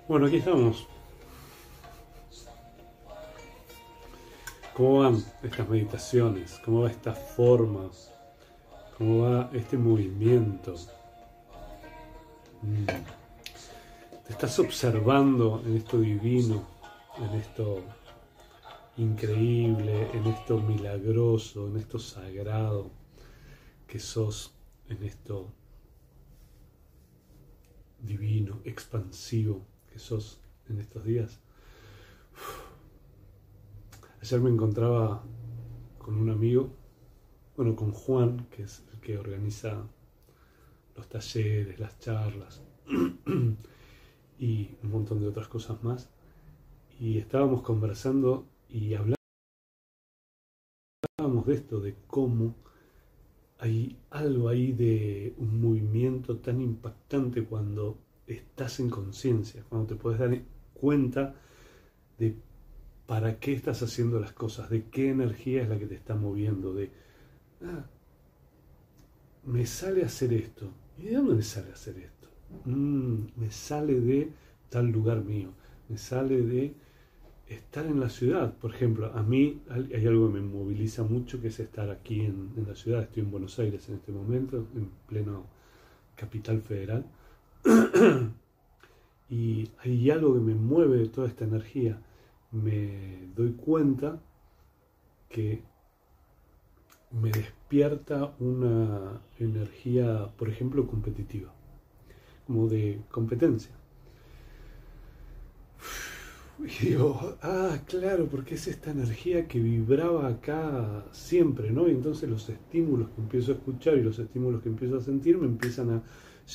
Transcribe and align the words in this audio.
Bueno, 0.08 0.26
aquí 0.26 0.36
estamos. 0.36 0.97
¿Cómo 4.78 5.00
van 5.00 5.24
estas 5.42 5.68
meditaciones? 5.68 6.60
¿Cómo 6.64 6.82
va 6.82 6.90
esta 6.92 7.12
forma? 7.12 7.90
¿Cómo 8.96 9.22
va 9.24 9.50
este 9.52 9.76
movimiento? 9.76 10.76
Mm. 12.62 12.84
Te 12.86 14.32
estás 14.32 14.56
observando 14.60 15.60
en 15.66 15.78
esto 15.78 15.98
divino, 15.98 16.64
en 17.16 17.40
esto 17.40 17.82
increíble, 18.98 20.12
en 20.12 20.24
esto 20.28 20.60
milagroso, 20.60 21.66
en 21.66 21.78
esto 21.78 21.98
sagrado 21.98 22.92
que 23.88 23.98
sos, 23.98 24.54
en 24.88 25.02
esto 25.02 25.52
divino, 27.98 28.60
expansivo 28.64 29.66
que 29.92 29.98
sos 29.98 30.38
en 30.68 30.78
estos 30.78 31.04
días. 31.04 31.40
Ayer 34.20 34.40
me 34.40 34.50
encontraba 34.50 35.22
con 35.96 36.16
un 36.16 36.28
amigo, 36.30 36.70
bueno, 37.56 37.76
con 37.76 37.92
Juan, 37.92 38.48
que 38.50 38.64
es 38.64 38.82
el 38.92 39.00
que 39.00 39.16
organiza 39.16 39.86
los 40.96 41.08
talleres, 41.08 41.78
las 41.78 42.00
charlas 42.00 42.60
y 44.38 44.70
un 44.82 44.90
montón 44.90 45.20
de 45.20 45.28
otras 45.28 45.46
cosas 45.46 45.84
más. 45.84 46.10
Y 46.98 47.18
estábamos 47.18 47.62
conversando 47.62 48.48
y 48.68 48.94
hablábamos 48.94 49.16
de 51.46 51.54
esto, 51.54 51.78
de 51.78 51.94
cómo 52.08 52.56
hay 53.58 54.00
algo 54.10 54.48
ahí 54.48 54.72
de 54.72 55.32
un 55.38 55.60
movimiento 55.60 56.38
tan 56.38 56.60
impactante 56.60 57.44
cuando 57.44 57.98
estás 58.26 58.80
en 58.80 58.90
conciencia, 58.90 59.64
cuando 59.68 59.86
te 59.86 59.94
puedes 59.94 60.18
dar 60.18 60.36
cuenta 60.74 61.36
de 62.18 62.47
para 63.08 63.40
qué 63.40 63.54
estás 63.54 63.82
haciendo 63.82 64.20
las 64.20 64.32
cosas, 64.32 64.68
de 64.68 64.84
qué 64.90 65.08
energía 65.08 65.62
es 65.62 65.68
la 65.70 65.78
que 65.78 65.86
te 65.86 65.94
está 65.94 66.14
moviendo, 66.14 66.74
de, 66.74 66.90
ah, 67.64 67.86
me 69.46 69.64
sale 69.64 70.04
hacer 70.04 70.34
esto. 70.34 70.68
¿Y 70.98 71.06
de 71.06 71.14
dónde 71.14 71.36
me 71.36 71.42
sale 71.42 71.72
hacer 71.72 71.96
esto? 71.96 72.28
Mm, 72.66 73.28
me 73.36 73.50
sale 73.50 73.98
de 73.98 74.30
tal 74.68 74.90
lugar 74.90 75.24
mío, 75.24 75.48
me 75.88 75.96
sale 75.96 76.42
de 76.42 76.74
estar 77.46 77.86
en 77.86 77.98
la 77.98 78.10
ciudad. 78.10 78.52
Por 78.58 78.74
ejemplo, 78.74 79.10
a 79.14 79.22
mí 79.22 79.62
hay 79.70 80.06
algo 80.06 80.26
que 80.26 80.40
me 80.40 80.46
moviliza 80.46 81.02
mucho, 81.02 81.40
que 81.40 81.48
es 81.48 81.58
estar 81.60 81.88
aquí 81.88 82.20
en, 82.20 82.50
en 82.58 82.66
la 82.68 82.74
ciudad. 82.74 83.04
Estoy 83.04 83.22
en 83.22 83.30
Buenos 83.30 83.58
Aires 83.58 83.88
en 83.88 83.94
este 83.94 84.12
momento, 84.12 84.66
en 84.76 84.90
pleno 85.06 85.46
capital 86.14 86.60
federal. 86.60 87.06
y 89.30 89.70
hay 89.78 90.10
algo 90.10 90.34
que 90.34 90.40
me 90.40 90.54
mueve 90.54 90.98
de 90.98 91.08
toda 91.08 91.26
esta 91.26 91.44
energía. 91.46 92.02
Me 92.52 93.28
doy 93.34 93.52
cuenta 93.52 94.20
que 95.28 95.62
me 97.10 97.30
despierta 97.30 98.34
una 98.38 99.20
energía, 99.38 100.28
por 100.36 100.48
ejemplo, 100.48 100.86
competitiva, 100.86 101.52
como 102.46 102.68
de 102.68 103.00
competencia. 103.10 103.72
Y 106.60 106.86
digo, 106.86 107.36
ah, 107.42 107.78
claro, 107.86 108.26
porque 108.26 108.56
es 108.56 108.66
esta 108.66 108.90
energía 108.90 109.46
que 109.46 109.60
vibraba 109.60 110.26
acá 110.26 111.04
siempre, 111.12 111.70
¿no? 111.70 111.86
Y 111.88 111.92
entonces 111.92 112.28
los 112.28 112.48
estímulos 112.48 113.10
que 113.10 113.20
empiezo 113.20 113.52
a 113.52 113.54
escuchar 113.54 113.96
y 113.96 114.02
los 114.02 114.18
estímulos 114.18 114.62
que 114.62 114.68
empiezo 114.68 114.96
a 114.96 115.00
sentir 115.00 115.38
me 115.38 115.46
empiezan 115.46 115.90
a 115.90 116.02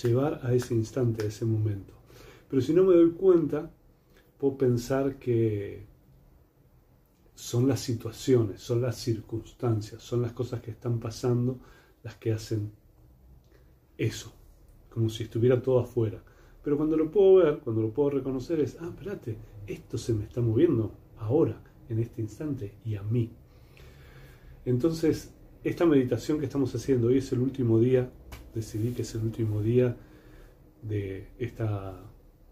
llevar 0.04 0.42
a 0.44 0.54
ese 0.54 0.76
instante, 0.76 1.24
a 1.24 1.28
ese 1.28 1.46
momento. 1.46 1.94
Pero 2.50 2.62
si 2.62 2.74
no 2.74 2.84
me 2.84 2.96
doy 2.96 3.12
cuenta, 3.12 3.72
puedo 4.44 4.58
pensar 4.58 5.20
que 5.20 5.86
son 7.34 7.66
las 7.66 7.80
situaciones, 7.80 8.60
son 8.60 8.82
las 8.82 8.98
circunstancias, 8.98 10.04
son 10.04 10.22
las 10.22 10.34
cosas 10.34 10.60
que 10.60 10.72
están 10.72 11.00
pasando 11.00 11.62
las 12.04 12.16
que 12.16 12.34
hacen 12.34 12.74
eso, 13.98 14.34
como 14.90 15.08
si 15.08 15.24
estuviera 15.24 15.62
todo 15.62 15.80
afuera. 15.80 16.22
Pero 16.62 16.76
cuando 16.76 16.98
lo 16.98 17.10
puedo 17.10 17.36
ver, 17.36 17.60
cuando 17.60 17.84
lo 17.84 17.94
puedo 17.94 18.10
reconocer 18.10 18.60
es, 18.60 18.76
ah, 18.82 18.90
espérate, 18.90 19.38
esto 19.66 19.98
se 19.98 20.14
me 20.14 20.26
está 20.26 20.42
moviendo 20.42 20.92
ahora, 21.20 21.64
en 21.88 22.00
este 22.00 22.22
instante, 22.22 22.76
y 22.84 22.96
a 22.96 23.04
mí. 23.04 23.32
Entonces, 24.66 25.34
esta 25.64 25.86
meditación 25.86 26.40
que 26.40 26.46
estamos 26.48 26.76
haciendo 26.76 27.08
hoy 27.08 27.20
es 27.20 27.32
el 27.32 27.40
último 27.40 27.80
día, 27.80 28.12
decidí 28.54 28.92
que 28.92 29.04
es 29.04 29.16
el 29.16 29.22
último 29.22 29.62
día 29.62 29.96
de 30.82 31.30
esta 31.40 31.98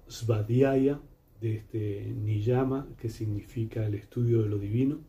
Svadhyaya, 0.07 1.01
de 1.41 1.55
este 1.55 2.05
Niyama, 2.05 2.87
que 2.97 3.09
significa 3.09 3.85
el 3.85 3.95
estudio 3.95 4.43
de 4.43 4.49
lo 4.49 4.59
divino, 4.59 4.99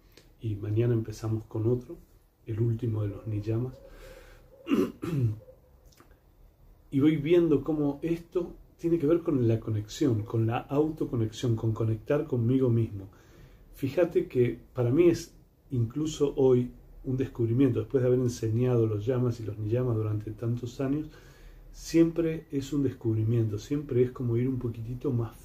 y 0.41 0.57
mañana 0.57 0.95
empezamos 0.95 1.45
con 1.45 1.67
otro, 1.69 1.99
el 2.47 2.59
último 2.61 3.03
de 3.03 3.09
los 3.09 3.27
Niyamas. 3.27 3.75
y 6.91 7.01
voy 7.01 7.17
viendo 7.19 7.63
cómo 7.63 8.01
esto 8.03 8.55
tiene 8.79 8.99
que 8.99 9.07
ver 9.07 9.21
con 9.21 9.47
la 9.47 9.61
conexión, 9.61 10.23
con 10.23 10.47
la 10.47 10.59
autoconexión, 10.59 11.55
con 11.55 11.73
conectar 11.73 12.27
conmigo 12.27 12.71
mismo. 12.71 13.09
Fíjate 13.75 14.27
que 14.27 14.59
para 14.73 14.91
mí 14.91 15.09
es 15.09 15.35
incluso 15.71 16.35
hoy 16.37 16.71
un 17.05 17.17
descubrimiento, 17.17 17.81
después 17.81 18.03
de 18.03 18.09
haber 18.09 18.21
enseñado 18.21 18.87
los 18.87 19.05
llamas 19.05 19.39
y 19.41 19.45
los 19.45 19.59
niyamas 19.59 19.97
durante 19.97 20.31
tantos 20.31 20.81
años, 20.81 21.11
siempre 21.73 22.47
es 22.51 22.73
un 22.73 22.83
descubrimiento, 22.83 23.59
siempre 23.59 24.03
es 24.03 24.11
como 24.13 24.37
ir 24.37 24.49
un 24.49 24.59
poquitito 24.59 25.13
más 25.13 25.42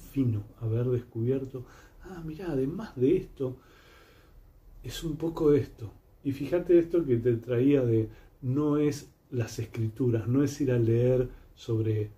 haber 0.60 0.86
descubierto, 0.86 1.64
ah, 2.04 2.22
mira, 2.24 2.50
además 2.50 2.96
de 2.96 3.16
esto, 3.16 3.56
es 4.82 5.04
un 5.04 5.16
poco 5.16 5.52
esto. 5.52 5.92
Y 6.24 6.32
fíjate 6.32 6.78
esto 6.78 7.04
que 7.04 7.16
te 7.16 7.36
traía 7.36 7.82
de 7.82 8.08
no 8.42 8.78
es 8.78 9.10
las 9.30 9.58
escrituras, 9.58 10.26
no 10.28 10.42
es 10.42 10.60
ir 10.60 10.72
a 10.72 10.78
leer 10.78 11.28
sobre 11.54 12.10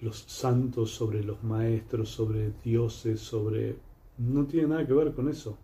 los 0.00 0.18
santos, 0.18 0.90
sobre 0.90 1.22
los 1.22 1.42
maestros, 1.42 2.10
sobre 2.10 2.52
dioses, 2.62 3.20
sobre... 3.20 3.76
No 4.18 4.46
tiene 4.46 4.68
nada 4.68 4.86
que 4.86 4.92
ver 4.92 5.12
con 5.12 5.28
eso. 5.28 5.58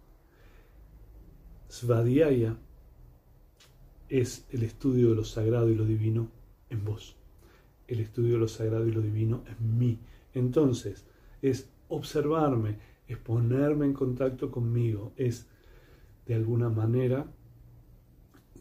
Svadhyaya 1.69 2.57
es 4.09 4.47
el 4.51 4.65
estudio 4.65 5.11
de 5.11 5.17
lo 5.17 5.25
sagrado 5.25 5.71
y 5.71 5.77
lo 5.77 5.85
divino 5.85 6.29
en 6.69 6.85
vos. 6.85 7.17
El 7.87 8.01
estudio 8.01 8.35
de 8.35 8.39
lo 8.39 8.49
sagrado 8.49 8.87
y 8.87 8.93
lo 8.93 9.01
divino 9.01 9.45
en 9.47 9.79
mí. 9.79 9.99
Entonces, 10.35 11.07
es 11.43 11.69
observarme, 11.91 12.79
es 13.07 13.19
ponerme 13.19 13.87
en 13.87 13.93
contacto 13.93 14.51
conmigo, 14.51 15.13
es 15.17 15.49
de 16.27 16.35
alguna 16.35 16.69
manera 16.69 17.27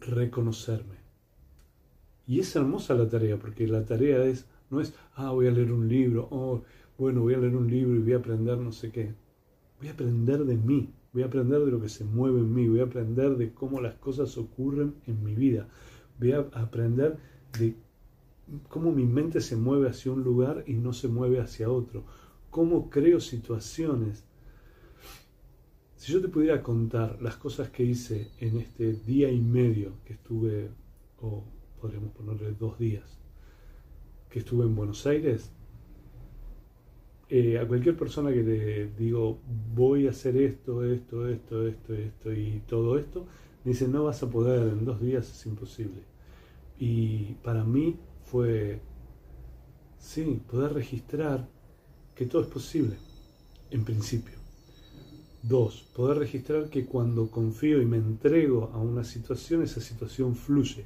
reconocerme. 0.00 0.96
Y 2.26 2.40
es 2.40 2.54
hermosa 2.54 2.94
la 2.94 3.08
tarea, 3.08 3.38
porque 3.38 3.66
la 3.66 3.84
tarea 3.84 4.24
es, 4.24 4.46
no 4.70 4.80
es, 4.80 4.94
ah, 5.14 5.32
voy 5.32 5.46
a 5.46 5.50
leer 5.50 5.72
un 5.72 5.88
libro, 5.88 6.28
oh, 6.30 6.62
bueno, 6.98 7.22
voy 7.22 7.34
a 7.34 7.38
leer 7.38 7.56
un 7.56 7.68
libro 7.68 7.96
y 7.96 8.00
voy 8.00 8.12
a 8.12 8.18
aprender 8.18 8.58
no 8.58 8.72
sé 8.72 8.90
qué. 8.90 9.14
Voy 9.78 9.88
a 9.88 9.92
aprender 9.92 10.44
de 10.44 10.56
mí, 10.56 10.92
voy 11.12 11.22
a 11.22 11.26
aprender 11.26 11.64
de 11.64 11.70
lo 11.70 11.80
que 11.80 11.88
se 11.88 12.04
mueve 12.04 12.40
en 12.40 12.52
mí, 12.54 12.68
voy 12.68 12.80
a 12.80 12.84
aprender 12.84 13.36
de 13.36 13.52
cómo 13.52 13.80
las 13.80 13.94
cosas 13.94 14.36
ocurren 14.36 14.94
en 15.06 15.24
mi 15.24 15.34
vida, 15.34 15.68
voy 16.18 16.32
a 16.32 16.40
aprender 16.52 17.18
de 17.58 17.74
cómo 18.68 18.92
mi 18.92 19.06
mente 19.06 19.40
se 19.40 19.56
mueve 19.56 19.88
hacia 19.88 20.12
un 20.12 20.22
lugar 20.22 20.64
y 20.66 20.74
no 20.74 20.92
se 20.92 21.08
mueve 21.08 21.40
hacia 21.40 21.70
otro, 21.70 22.04
cómo 22.50 22.90
creo 22.90 23.20
situaciones. 23.20 24.24
Si 25.96 26.12
yo 26.12 26.20
te 26.20 26.28
pudiera 26.28 26.62
contar 26.62 27.20
las 27.20 27.36
cosas 27.36 27.70
que 27.70 27.84
hice 27.84 28.30
en 28.40 28.58
este 28.58 28.94
día 28.94 29.30
y 29.30 29.40
medio 29.40 29.92
que 30.04 30.14
estuve, 30.14 30.70
o 31.20 31.44
podríamos 31.80 32.12
ponerle 32.12 32.52
dos 32.52 32.78
días, 32.78 33.18
que 34.28 34.40
estuve 34.40 34.64
en 34.64 34.74
Buenos 34.74 35.06
Aires, 35.06 35.50
eh, 37.28 37.58
a 37.58 37.68
cualquier 37.68 37.96
persona 37.96 38.32
que 38.32 38.42
le 38.42 38.86
digo 38.88 39.38
voy 39.72 40.08
a 40.08 40.10
hacer 40.10 40.36
esto, 40.36 40.84
esto, 40.84 41.28
esto, 41.28 41.66
esto, 41.66 41.94
esto 41.94 42.32
y 42.32 42.62
todo 42.66 42.98
esto, 42.98 43.26
me 43.64 43.72
dice 43.72 43.86
no 43.86 44.04
vas 44.04 44.22
a 44.22 44.30
poder, 44.30 44.68
en 44.68 44.84
dos 44.84 45.00
días 45.00 45.30
es 45.30 45.46
imposible. 45.46 46.02
Y 46.78 47.34
para 47.44 47.62
mí 47.62 47.96
fue, 48.24 48.80
sí, 49.98 50.40
poder 50.50 50.72
registrar 50.72 51.46
que 52.20 52.26
todo 52.26 52.42
es 52.42 52.48
posible, 52.48 52.98
en 53.70 53.82
principio. 53.82 54.34
Dos, 55.42 55.86
poder 55.96 56.18
registrar 56.18 56.68
que 56.68 56.84
cuando 56.84 57.30
confío 57.30 57.80
y 57.80 57.86
me 57.86 57.96
entrego 57.96 58.70
a 58.74 58.78
una 58.78 59.04
situación, 59.04 59.62
esa 59.62 59.80
situación 59.80 60.36
fluye. 60.36 60.84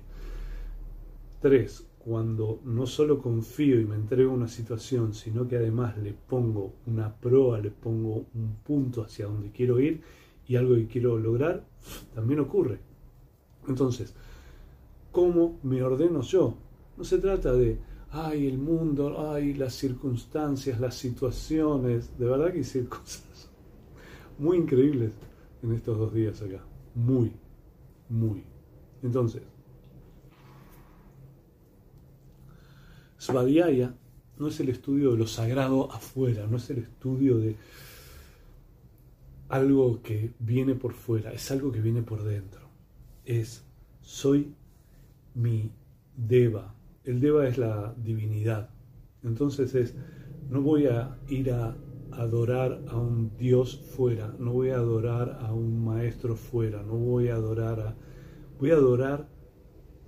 Tres, 1.41 1.89
cuando 1.99 2.61
no 2.65 2.87
solo 2.87 3.21
confío 3.21 3.81
y 3.81 3.85
me 3.85 3.97
entrego 3.97 4.31
a 4.31 4.35
una 4.35 4.47
situación, 4.47 5.13
sino 5.13 5.49
que 5.49 5.57
además 5.57 5.99
le 5.99 6.13
pongo 6.13 6.75
una 6.87 7.13
proa, 7.13 7.59
le 7.59 7.73
pongo 7.73 8.27
un 8.33 8.55
punto 8.65 9.03
hacia 9.03 9.27
donde 9.27 9.51
quiero 9.51 9.81
ir 9.81 10.03
y 10.47 10.55
algo 10.55 10.77
que 10.77 10.87
quiero 10.87 11.19
lograr, 11.19 11.65
también 12.15 12.39
ocurre. 12.39 12.79
Entonces, 13.67 14.15
¿cómo 15.11 15.59
me 15.65 15.83
ordeno 15.83 16.21
yo? 16.21 16.55
No 16.97 17.03
se 17.03 17.19
trata 17.19 17.53
de 17.55 17.77
ay, 18.15 18.47
el 18.47 18.59
mundo, 18.59 19.31
ay, 19.33 19.55
las 19.55 19.75
circunstancias, 19.75 20.79
las 20.81 20.95
situaciones. 20.95 22.17
De 22.17 22.27
verdad 22.27 22.53
que 22.53 22.61
hice 22.61 22.85
cosas 22.87 23.51
muy 24.39 24.59
increíbles 24.59 25.13
en 25.63 25.73
estos 25.73 25.99
dos 25.99 26.15
días 26.15 26.41
acá. 26.41 26.65
Muy, 26.95 27.33
muy. 28.09 28.45
Entonces, 29.03 29.43
Svadhyaya 33.19 33.95
no 34.39 34.49
es 34.49 34.61
el 34.61 34.69
estudio 34.69 35.13
de 35.13 35.19
lo 35.19 35.27
sagrado 35.27 35.91
afuera, 35.93 36.47
no 36.47 36.59
es 36.59 36.71
el 36.71 36.79
estudio 36.79 37.39
de 37.39 37.57
algo 39.49 40.03
que 40.03 40.33
viene 40.39 40.75
por 40.75 40.93
fuera, 40.93 41.33
es 41.33 41.51
algo 41.51 41.73
que 41.73 41.81
viene 41.81 42.03
por 42.03 42.23
dentro. 42.23 42.69
Es, 43.25 43.65
soy 44.03 44.55
mi 45.35 45.71
deva, 46.17 46.75
el 47.05 47.21
Deva 47.21 47.47
es 47.47 47.59
la 47.59 47.95
divinidad. 47.97 48.71
Entonces 49.23 49.75
es, 49.75 49.95
no 50.49 50.63
voy 50.63 50.87
a 50.87 51.19
ir 51.29 51.51
a 51.53 51.77
adorar 52.13 52.83
a 52.89 52.97
un 52.97 53.37
Dios 53.37 53.77
fuera, 53.97 54.35
no 54.39 54.53
voy 54.53 54.71
a 54.71 54.77
adorar 54.77 55.39
a 55.43 55.53
un 55.53 55.85
maestro 55.85 56.37
fuera, 56.37 56.83
no 56.83 56.95
voy 56.95 57.29
a 57.29 57.35
adorar 57.35 57.81
a... 57.81 57.97
Voy 58.59 58.71
a 58.71 58.75
adorar 58.75 59.29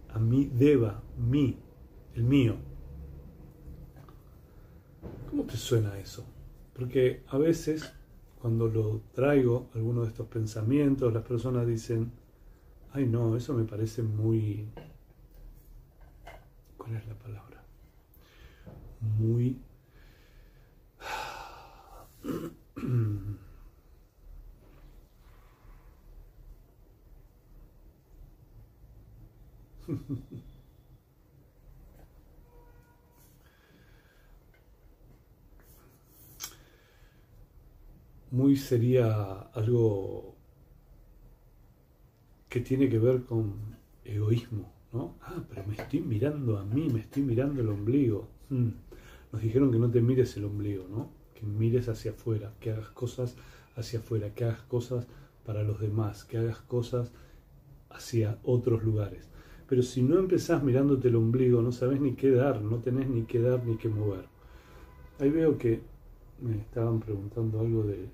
a 0.08 0.18
mi 0.20 0.46
Deva, 0.46 1.02
mí, 1.18 1.58
el 2.14 2.22
mío. 2.22 2.54
¿Cómo 5.28 5.42
te 5.42 5.56
suena 5.56 5.98
eso? 5.98 6.24
Porque 6.72 7.22
a 7.28 7.38
veces 7.38 7.92
cuando 8.40 8.68
lo 8.68 9.00
traigo, 9.12 9.68
algunos 9.74 10.04
de 10.04 10.10
estos 10.10 10.28
pensamientos, 10.28 11.12
las 11.12 11.24
personas 11.24 11.66
dicen, 11.66 12.12
ay 12.92 13.06
no, 13.06 13.36
eso 13.36 13.52
me 13.52 13.64
parece 13.64 14.02
muy 14.02 14.68
¿Cuál 16.86 16.98
es 16.98 17.06
la 17.08 17.18
palabra? 17.18 17.64
Muy... 19.00 19.60
Muy 38.30 38.56
sería 38.56 39.40
algo 39.54 40.36
que 42.48 42.60
tiene 42.60 42.88
que 42.88 43.00
ver 43.00 43.24
con 43.24 43.76
egoísmo. 44.04 44.75
Ah, 45.22 45.42
pero 45.48 45.64
me 45.66 45.74
estoy 45.74 46.00
mirando 46.00 46.58
a 46.58 46.64
mí, 46.64 46.88
me 46.88 47.00
estoy 47.00 47.22
mirando 47.22 47.60
el 47.60 47.68
ombligo. 47.68 48.28
Hmm. 48.48 48.70
Nos 49.32 49.42
dijeron 49.42 49.70
que 49.70 49.78
no 49.78 49.90
te 49.90 50.00
mires 50.00 50.36
el 50.36 50.44
ombligo, 50.44 50.86
¿no? 50.88 51.10
Que 51.34 51.44
mires 51.44 51.88
hacia 51.88 52.12
afuera, 52.12 52.52
que 52.60 52.70
hagas 52.70 52.90
cosas 52.90 53.36
hacia 53.76 53.98
afuera, 53.98 54.32
que 54.34 54.44
hagas 54.44 54.62
cosas 54.62 55.06
para 55.44 55.62
los 55.62 55.80
demás, 55.80 56.24
que 56.24 56.38
hagas 56.38 56.58
cosas 56.58 57.12
hacia 57.90 58.38
otros 58.42 58.82
lugares. 58.82 59.28
Pero 59.68 59.82
si 59.82 60.02
no 60.02 60.18
empezás 60.18 60.62
mirándote 60.62 61.08
el 61.08 61.16
ombligo, 61.16 61.60
no 61.60 61.72
sabes 61.72 62.00
ni 62.00 62.14
qué 62.14 62.30
dar, 62.30 62.62
no 62.62 62.78
tenés 62.78 63.08
ni 63.08 63.22
qué 63.22 63.40
dar 63.40 63.64
ni 63.64 63.76
qué 63.76 63.88
mover. 63.88 64.24
Ahí 65.18 65.30
veo 65.30 65.58
que 65.58 65.80
me 66.40 66.56
estaban 66.58 67.00
preguntando 67.00 67.60
algo 67.60 67.82
de... 67.82 68.08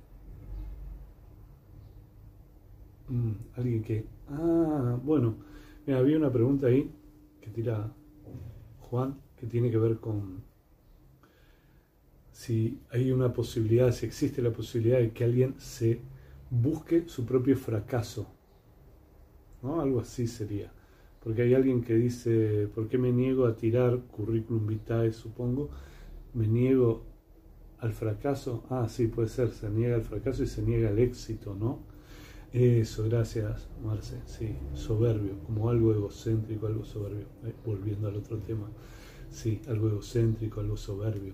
Hmm, 3.08 3.32
alguien 3.56 3.82
que... 3.82 4.06
Ah, 4.30 4.98
bueno 5.02 5.51
Mira, 5.86 5.98
había 5.98 6.16
una 6.16 6.30
pregunta 6.30 6.68
ahí 6.68 6.90
que 7.40 7.50
tira 7.50 7.92
Juan 8.80 9.20
que 9.36 9.46
tiene 9.46 9.70
que 9.70 9.78
ver 9.78 9.98
con 9.98 10.44
si 12.30 12.78
hay 12.90 13.10
una 13.10 13.32
posibilidad, 13.32 13.90
si 13.92 14.06
existe 14.06 14.42
la 14.42 14.52
posibilidad 14.52 14.98
de 14.98 15.10
que 15.12 15.24
alguien 15.24 15.54
se 15.58 16.00
busque 16.50 17.08
su 17.08 17.26
propio 17.26 17.56
fracaso. 17.56 18.26
¿no? 19.62 19.80
Algo 19.80 20.00
así 20.00 20.26
sería. 20.26 20.72
Porque 21.22 21.42
hay 21.42 21.54
alguien 21.54 21.82
que 21.82 21.94
dice, 21.94 22.68
¿por 22.74 22.88
qué 22.88 22.98
me 22.98 23.12
niego 23.12 23.46
a 23.46 23.56
tirar 23.56 23.98
currículum 24.10 24.66
vitae, 24.66 25.12
supongo? 25.12 25.70
Me 26.34 26.46
niego 26.46 27.04
al 27.78 27.92
fracaso. 27.92 28.64
Ah, 28.70 28.88
sí, 28.88 29.08
puede 29.08 29.28
ser, 29.28 29.50
se 29.50 29.68
niega 29.70 29.96
al 29.96 30.02
fracaso 30.02 30.42
y 30.42 30.46
se 30.46 30.62
niega 30.62 30.88
al 30.88 30.98
éxito, 30.98 31.54
¿no? 31.54 31.80
Eso, 32.52 33.04
gracias, 33.04 33.66
Marce. 33.82 34.20
Sí, 34.26 34.54
soberbio, 34.74 35.38
como 35.46 35.70
algo 35.70 35.92
egocéntrico, 35.92 36.66
algo 36.66 36.84
soberbio. 36.84 37.26
Eh, 37.44 37.54
volviendo 37.64 38.08
al 38.08 38.16
otro 38.16 38.38
tema. 38.38 38.68
Sí, 39.30 39.60
algo 39.68 39.88
egocéntrico, 39.88 40.60
algo 40.60 40.76
soberbio. 40.76 41.32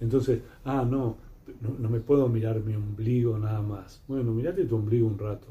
Entonces, 0.00 0.42
ah, 0.64 0.86
no, 0.88 1.16
no, 1.60 1.88
me 1.88 2.00
puedo 2.00 2.28
mirar 2.28 2.60
mi 2.60 2.74
ombligo 2.74 3.38
nada 3.38 3.60
más. 3.60 4.02
Bueno, 4.06 4.32
mirate 4.32 4.64
tu 4.64 4.76
ombligo 4.76 5.06
un 5.08 5.18
rato. 5.18 5.48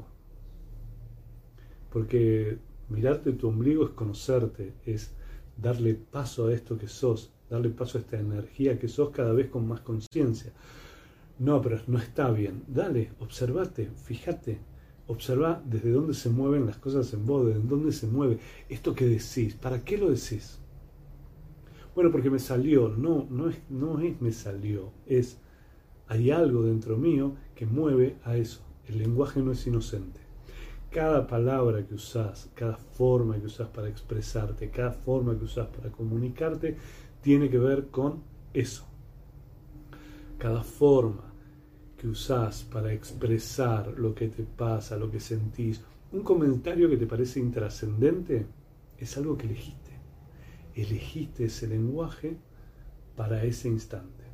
Porque 1.90 2.58
mirarte 2.88 3.32
tu 3.32 3.48
ombligo 3.48 3.84
es 3.84 3.90
conocerte, 3.90 4.74
es 4.86 5.12
darle 5.56 5.94
paso 5.94 6.46
a 6.46 6.54
esto 6.54 6.78
que 6.78 6.88
sos, 6.88 7.32
darle 7.50 7.70
paso 7.70 7.98
a 7.98 8.00
esta 8.00 8.18
energía 8.18 8.78
que 8.78 8.88
sos 8.88 9.10
cada 9.10 9.32
vez 9.32 9.48
con 9.50 9.66
más 9.68 9.80
conciencia. 9.80 10.52
No, 11.38 11.60
pero 11.60 11.78
no 11.86 11.98
está 11.98 12.30
bien. 12.30 12.62
Dale, 12.66 13.12
observate, 13.20 13.90
fíjate, 14.04 14.58
Observa 15.08 15.62
desde 15.64 15.92
dónde 15.92 16.14
se 16.14 16.30
mueven 16.30 16.66
las 16.66 16.78
cosas 16.78 17.12
en 17.14 17.26
vos, 17.26 17.46
desde 17.46 17.60
dónde 17.60 17.92
se 17.92 18.06
mueve 18.08 18.38
esto 18.68 18.94
que 18.94 19.06
decís. 19.06 19.54
¿Para 19.54 19.84
qué 19.84 19.98
lo 19.98 20.10
decís? 20.10 20.58
Bueno, 21.94 22.10
porque 22.10 22.28
me 22.28 22.40
salió. 22.40 22.88
No, 22.88 23.26
no 23.30 23.48
es, 23.48 23.56
no 23.70 24.00
es 24.00 24.20
me 24.20 24.32
salió. 24.32 24.92
Es, 25.06 25.38
hay 26.08 26.30
algo 26.30 26.64
dentro 26.64 26.96
mío 26.96 27.36
que 27.54 27.66
mueve 27.66 28.16
a 28.24 28.36
eso. 28.36 28.60
El 28.88 28.98
lenguaje 28.98 29.40
no 29.40 29.52
es 29.52 29.66
inocente. 29.66 30.20
cada 30.90 31.26
palabra 31.26 31.86
que 31.86 31.94
usas, 31.94 32.50
cada 32.54 32.76
forma 32.76 33.38
que 33.38 33.46
usas 33.46 33.68
para 33.68 33.88
expresarte, 33.88 34.70
cada 34.70 34.92
forma 34.92 35.36
que 35.36 35.44
usas 35.44 35.68
para 35.68 35.90
comunicarte, 35.90 36.76
tiene 37.20 37.50
que 37.50 37.58
ver 37.58 37.88
con 37.88 38.22
eso. 38.54 38.86
Cada 40.38 40.62
forma 40.62 41.25
que 42.06 42.10
usas 42.10 42.62
para 42.62 42.92
expresar 42.92 43.88
lo 43.98 44.14
que 44.14 44.28
te 44.28 44.44
pasa, 44.44 44.96
lo 44.96 45.10
que 45.10 45.18
sentís, 45.18 45.82
un 46.12 46.22
comentario 46.22 46.88
que 46.88 46.96
te 46.96 47.06
parece 47.06 47.40
intrascendente, 47.40 48.46
es 48.96 49.16
algo 49.16 49.36
que 49.36 49.46
elegiste. 49.46 49.90
Elegiste 50.76 51.46
ese 51.46 51.66
lenguaje 51.66 52.36
para 53.16 53.42
ese 53.42 53.68
instante. 53.68 54.24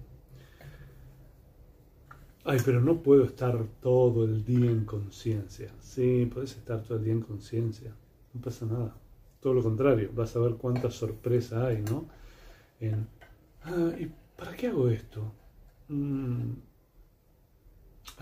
Ay, 2.45 2.59
pero 2.63 2.81
no 2.81 3.03
puedo 3.03 3.25
estar 3.25 3.65
todo 3.81 4.25
el 4.25 4.45
día 4.45 4.71
en 4.71 4.85
conciencia. 4.85 5.73
Sí, 5.81 6.29
puedes 6.33 6.57
estar 6.57 6.83
todo 6.83 6.99
el 6.99 7.05
día 7.05 7.15
en 7.15 7.23
conciencia. 7.23 7.95
No 8.35 8.41
pasa 8.43 8.67
nada. 8.67 8.95
Todo 9.41 9.55
lo 9.55 9.63
contrario, 9.63 10.11
vas 10.15 10.37
a 10.37 10.41
ver 10.41 10.57
cuánta 10.57 10.91
sorpresa 10.91 11.67
hay, 11.67 11.81
¿no? 11.83 12.07
Ah, 13.63 13.93
¿y 13.99 14.13
para 14.37 14.55
qué 14.57 14.67
hago 14.67 14.89
esto? 14.89 15.33
Mm, 15.89 16.53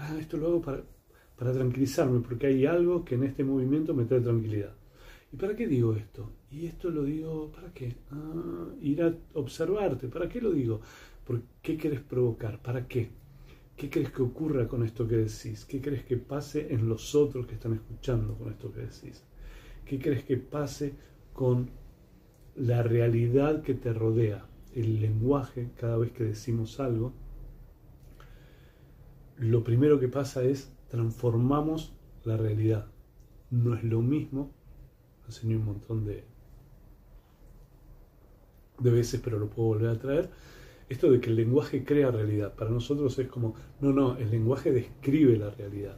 ah, 0.00 0.16
esto 0.18 0.36
lo 0.36 0.48
hago 0.48 0.62
para, 0.62 0.82
para 1.36 1.52
tranquilizarme, 1.52 2.20
porque 2.20 2.46
hay 2.46 2.66
algo 2.66 3.04
que 3.04 3.14
en 3.14 3.24
este 3.24 3.44
movimiento 3.44 3.94
me 3.94 4.04
trae 4.04 4.20
tranquilidad. 4.20 4.74
¿Y 5.32 5.36
para 5.36 5.54
qué 5.54 5.66
digo 5.66 5.94
esto? 5.94 6.30
Y 6.50 6.66
esto 6.66 6.90
lo 6.90 7.04
digo, 7.04 7.52
¿para 7.52 7.72
qué? 7.72 7.96
Ah, 8.10 8.68
ir 8.80 9.02
a 9.02 9.14
observarte. 9.34 10.08
¿Para 10.08 10.28
qué 10.28 10.40
lo 10.40 10.50
digo? 10.52 10.80
¿Por 11.24 11.42
qué 11.62 11.76
quieres 11.76 12.00
provocar? 12.00 12.60
¿Para 12.60 12.88
qué? 12.88 13.10
¿Qué 13.76 13.88
crees 13.88 14.10
que 14.10 14.22
ocurra 14.22 14.66
con 14.66 14.84
esto 14.84 15.06
que 15.06 15.16
decís? 15.16 15.64
¿Qué 15.64 15.80
crees 15.80 16.04
que 16.04 16.16
pase 16.16 16.74
en 16.74 16.88
los 16.88 17.14
otros 17.14 17.46
que 17.46 17.54
están 17.54 17.74
escuchando 17.74 18.34
con 18.36 18.50
esto 18.50 18.72
que 18.72 18.80
decís? 18.80 19.24
¿Qué 19.86 19.98
crees 19.98 20.24
que 20.24 20.36
pase 20.36 20.94
con 21.32 21.70
la 22.56 22.82
realidad 22.82 23.62
que 23.62 23.74
te 23.74 23.92
rodea? 23.92 24.46
El 24.74 25.00
lenguaje, 25.00 25.70
cada 25.76 25.96
vez 25.96 26.12
que 26.12 26.24
decimos 26.24 26.78
algo, 26.78 27.12
lo 29.40 29.64
primero 29.64 29.98
que 29.98 30.08
pasa 30.08 30.44
es 30.44 30.72
transformamos 30.88 31.92
la 32.24 32.36
realidad. 32.36 32.86
No 33.50 33.74
es 33.74 33.82
lo 33.82 34.00
mismo, 34.00 34.52
enseñé 35.26 35.56
un 35.56 35.64
montón 35.64 36.04
de, 36.04 36.24
de 38.78 38.90
veces, 38.90 39.20
pero 39.22 39.38
lo 39.38 39.50
puedo 39.50 39.68
volver 39.68 39.90
a 39.90 39.98
traer 39.98 40.30
esto 40.90 41.08
de 41.08 41.20
que 41.20 41.30
el 41.30 41.36
lenguaje 41.36 41.84
crea 41.84 42.10
realidad, 42.10 42.52
para 42.56 42.68
nosotros 42.68 43.16
es 43.20 43.28
como, 43.28 43.54
no, 43.80 43.92
no, 43.92 44.16
el 44.16 44.28
lenguaje 44.28 44.72
describe 44.72 45.36
la 45.38 45.48
realidad. 45.50 45.96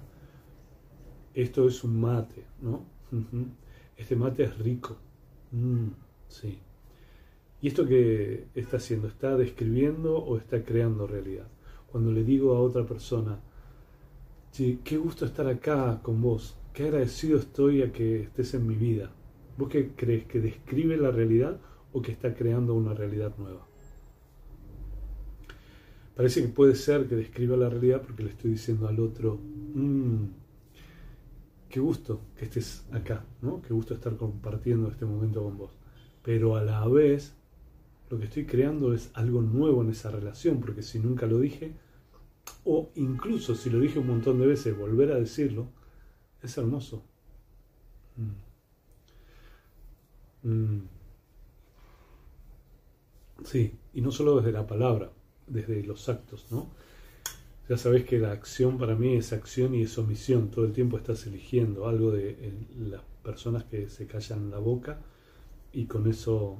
Esto 1.32 1.66
es 1.66 1.82
un 1.82 1.98
mate, 1.98 2.44
¿no? 2.60 2.84
Este 3.96 4.16
mate 4.16 4.44
es 4.44 4.58
rico. 4.58 4.98
Mm, 5.50 5.88
sí. 6.28 6.58
¿Y 7.62 7.68
esto 7.68 7.86
que 7.86 8.48
está 8.54 8.76
haciendo? 8.76 9.08
¿Está 9.08 9.34
describiendo 9.38 10.18
o 10.18 10.36
está 10.36 10.62
creando 10.62 11.06
realidad? 11.06 11.46
Cuando 11.92 12.10
le 12.10 12.24
digo 12.24 12.54
a 12.56 12.60
otra 12.60 12.86
persona, 12.86 13.38
qué 14.56 14.96
gusto 14.96 15.26
estar 15.26 15.46
acá 15.46 16.00
con 16.02 16.22
vos, 16.22 16.56
qué 16.72 16.84
agradecido 16.84 17.38
estoy 17.38 17.82
a 17.82 17.92
que 17.92 18.22
estés 18.22 18.54
en 18.54 18.66
mi 18.66 18.74
vida. 18.74 19.10
¿Vos 19.58 19.68
qué 19.68 19.92
crees? 19.94 20.24
¿Que 20.24 20.40
describe 20.40 20.96
la 20.96 21.10
realidad 21.10 21.60
o 21.92 22.00
que 22.00 22.12
está 22.12 22.34
creando 22.34 22.74
una 22.74 22.94
realidad 22.94 23.34
nueva? 23.36 23.66
Parece 26.16 26.42
que 26.42 26.48
puede 26.48 26.74
ser 26.74 27.08
que 27.08 27.14
describa 27.14 27.56
la 27.56 27.68
realidad 27.68 28.00
porque 28.02 28.22
le 28.22 28.30
estoy 28.30 28.52
diciendo 28.52 28.88
al 28.88 28.98
otro, 28.98 29.38
mmm, 29.74 30.24
qué 31.68 31.80
gusto 31.80 32.20
que 32.36 32.46
estés 32.46 32.86
acá, 32.92 33.24
¿no? 33.42 33.60
Qué 33.60 33.74
gusto 33.74 33.94
estar 33.94 34.16
compartiendo 34.16 34.88
este 34.88 35.04
momento 35.04 35.42
con 35.42 35.58
vos. 35.58 35.72
Pero 36.22 36.56
a 36.56 36.62
la 36.62 36.86
vez, 36.88 37.34
lo 38.12 38.18
que 38.18 38.26
estoy 38.26 38.44
creando 38.44 38.92
es 38.92 39.10
algo 39.14 39.40
nuevo 39.40 39.80
en 39.80 39.88
esa 39.88 40.10
relación, 40.10 40.60
porque 40.60 40.82
si 40.82 40.98
nunca 40.98 41.24
lo 41.24 41.38
dije, 41.38 41.72
o 42.62 42.90
incluso 42.94 43.54
si 43.54 43.70
lo 43.70 43.80
dije 43.80 43.98
un 43.98 44.06
montón 44.06 44.38
de 44.38 44.46
veces, 44.46 44.76
volver 44.76 45.12
a 45.12 45.18
decirlo, 45.18 45.68
es 46.42 46.58
hermoso. 46.58 47.02
Mm. 50.42 50.50
Mm. 50.50 50.88
Sí, 53.46 53.78
y 53.94 54.02
no 54.02 54.12
solo 54.12 54.36
desde 54.36 54.52
la 54.52 54.66
palabra, 54.66 55.10
desde 55.46 55.82
los 55.82 56.06
actos, 56.10 56.48
¿no? 56.50 56.68
Ya 57.66 57.78
sabes 57.78 58.04
que 58.04 58.18
la 58.18 58.32
acción 58.32 58.76
para 58.76 58.94
mí 58.94 59.16
es 59.16 59.32
acción 59.32 59.74
y 59.74 59.84
es 59.84 59.96
omisión. 59.96 60.50
Todo 60.50 60.66
el 60.66 60.74
tiempo 60.74 60.98
estás 60.98 61.26
eligiendo 61.26 61.88
algo 61.88 62.10
de 62.10 62.52
las 62.78 63.00
personas 63.22 63.64
que 63.64 63.88
se 63.88 64.06
callan 64.06 64.50
la 64.50 64.58
boca 64.58 65.00
y 65.72 65.86
con 65.86 66.06
eso 66.06 66.58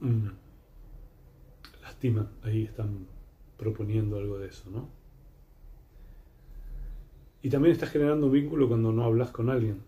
mm, 0.00 0.26
lastiman. 1.82 2.28
Ahí 2.42 2.64
están 2.64 3.06
proponiendo 3.56 4.18
algo 4.18 4.38
de 4.38 4.48
eso, 4.48 4.70
¿no? 4.70 4.88
Y 7.42 7.48
también 7.48 7.72
estás 7.72 7.90
generando 7.90 8.26
un 8.26 8.32
vínculo 8.32 8.68
cuando 8.68 8.92
no 8.92 9.04
hablas 9.04 9.30
con 9.30 9.48
alguien 9.48 9.82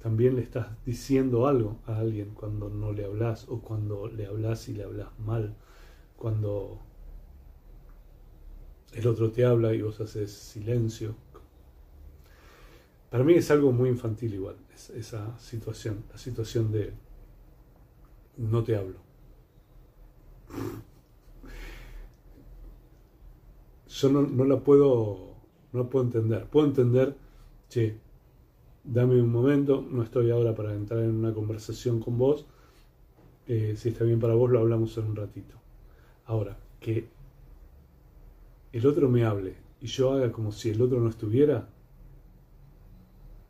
también 0.00 0.36
le 0.36 0.42
estás 0.42 0.68
diciendo 0.84 1.46
algo 1.46 1.80
a 1.86 1.96
alguien 1.98 2.30
cuando 2.34 2.68
no 2.68 2.92
le 2.92 3.04
hablas 3.04 3.48
o 3.48 3.60
cuando 3.60 4.06
le 4.08 4.26
hablas 4.26 4.68
y 4.68 4.74
le 4.74 4.84
hablas 4.84 5.08
mal, 5.18 5.56
cuando 6.16 6.80
el 8.92 9.06
otro 9.06 9.32
te 9.32 9.44
habla 9.44 9.74
y 9.74 9.82
vos 9.82 10.00
haces 10.00 10.32
silencio. 10.32 11.16
Para 13.10 13.24
mí 13.24 13.34
es 13.34 13.50
algo 13.50 13.72
muy 13.72 13.88
infantil 13.88 14.34
igual, 14.34 14.56
esa 14.94 15.38
situación, 15.38 16.04
la 16.10 16.18
situación 16.18 16.70
de 16.70 16.92
no 18.38 18.62
te 18.62 18.76
hablo. 18.76 18.96
Yo 23.88 24.08
no, 24.10 24.22
no 24.22 24.44
la 24.44 24.60
puedo, 24.60 25.34
no 25.72 25.90
puedo 25.90 26.04
entender. 26.04 26.46
Puedo 26.46 26.66
entender, 26.66 27.16
che, 27.68 27.98
dame 28.84 29.20
un 29.20 29.30
momento, 29.30 29.84
no 29.90 30.02
estoy 30.02 30.30
ahora 30.30 30.54
para 30.54 30.74
entrar 30.74 31.02
en 31.02 31.16
una 31.16 31.34
conversación 31.34 32.00
con 32.00 32.16
vos, 32.16 32.46
eh, 33.46 33.74
si 33.76 33.90
está 33.90 34.04
bien 34.04 34.20
para 34.20 34.34
vos 34.34 34.50
lo 34.50 34.60
hablamos 34.60 34.96
en 34.98 35.06
un 35.06 35.16
ratito. 35.16 35.56
Ahora, 36.26 36.56
que 36.80 37.08
el 38.72 38.86
otro 38.86 39.08
me 39.08 39.24
hable 39.24 39.56
y 39.80 39.86
yo 39.86 40.12
haga 40.12 40.30
como 40.30 40.52
si 40.52 40.70
el 40.70 40.80
otro 40.80 41.00
no 41.00 41.08
estuviera, 41.08 41.68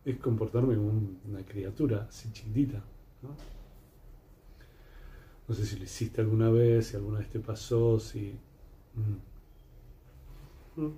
es 0.04 0.16
comportarme 0.18 0.76
como 0.76 0.92
una 1.28 1.44
criatura 1.44 2.06
así 2.08 2.30
chiquitita. 2.32 2.82
¿no? 3.22 3.57
No 5.48 5.54
sé 5.54 5.64
si 5.64 5.76
lo 5.76 5.84
hiciste 5.84 6.20
alguna 6.20 6.50
vez, 6.50 6.88
si 6.88 6.96
alguna 6.96 7.20
vez 7.20 7.30
te 7.30 7.40
pasó, 7.40 7.98
si... 7.98 8.34
Mm. 8.94 10.82
Mm. 10.82 10.92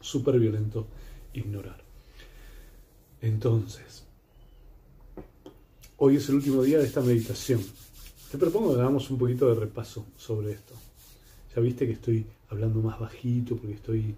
Súper 0.00 0.40
violento 0.40 0.88
ignorar. 1.32 1.84
Entonces, 3.20 4.04
hoy 5.98 6.16
es 6.16 6.28
el 6.28 6.36
último 6.36 6.62
día 6.62 6.78
de 6.78 6.86
esta 6.86 7.00
meditación. 7.00 7.60
Te 8.30 8.38
propongo 8.38 8.74
que 8.74 8.80
hagamos 8.80 9.10
un 9.10 9.18
poquito 9.18 9.48
de 9.48 9.54
repaso 9.54 10.06
sobre 10.16 10.52
esto. 10.52 10.74
Ya 11.54 11.60
viste 11.60 11.86
que 11.86 11.92
estoy 11.92 12.26
hablando 12.48 12.80
más 12.80 12.98
bajito 12.98 13.56
porque 13.56 13.74
estoy 13.74 14.14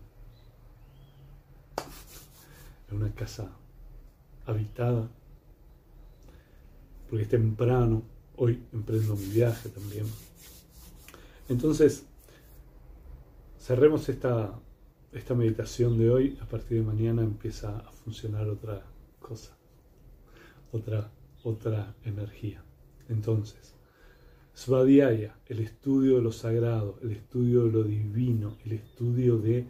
en 2.91 2.97
una 2.97 3.13
casa 3.15 3.51
habitada, 4.47 5.11
porque 7.09 7.25
es 7.25 7.29
temprano, 7.29 8.03
hoy 8.43 8.61
emprendo 8.73 9.15
mi 9.15 9.27
viaje 9.27 9.69
también. 9.69 10.05
Entonces, 11.49 12.05
cerremos 13.61 14.09
esta, 14.09 14.59
esta 15.13 15.35
meditación 15.35 15.97
de 15.97 16.11
hoy, 16.11 16.39
a 16.43 16.47
partir 16.47 16.79
de 16.79 16.85
mañana 16.85 17.23
empieza 17.23 17.79
a 17.79 17.93
funcionar 17.93 18.49
otra 18.49 18.83
cosa, 19.21 19.57
otra, 20.73 21.09
otra 21.45 21.95
energía. 22.05 22.65
Entonces, 23.09 23.75
Svadhyaya, 24.55 25.37
el 25.47 25.61
estudio 25.61 26.17
de 26.17 26.23
lo 26.23 26.33
sagrado, 26.33 26.99
el 27.01 27.13
estudio 27.13 27.67
de 27.67 27.71
lo 27.71 27.85
divino, 27.85 28.57
el 28.65 28.73
estudio 28.73 29.39
de 29.39 29.67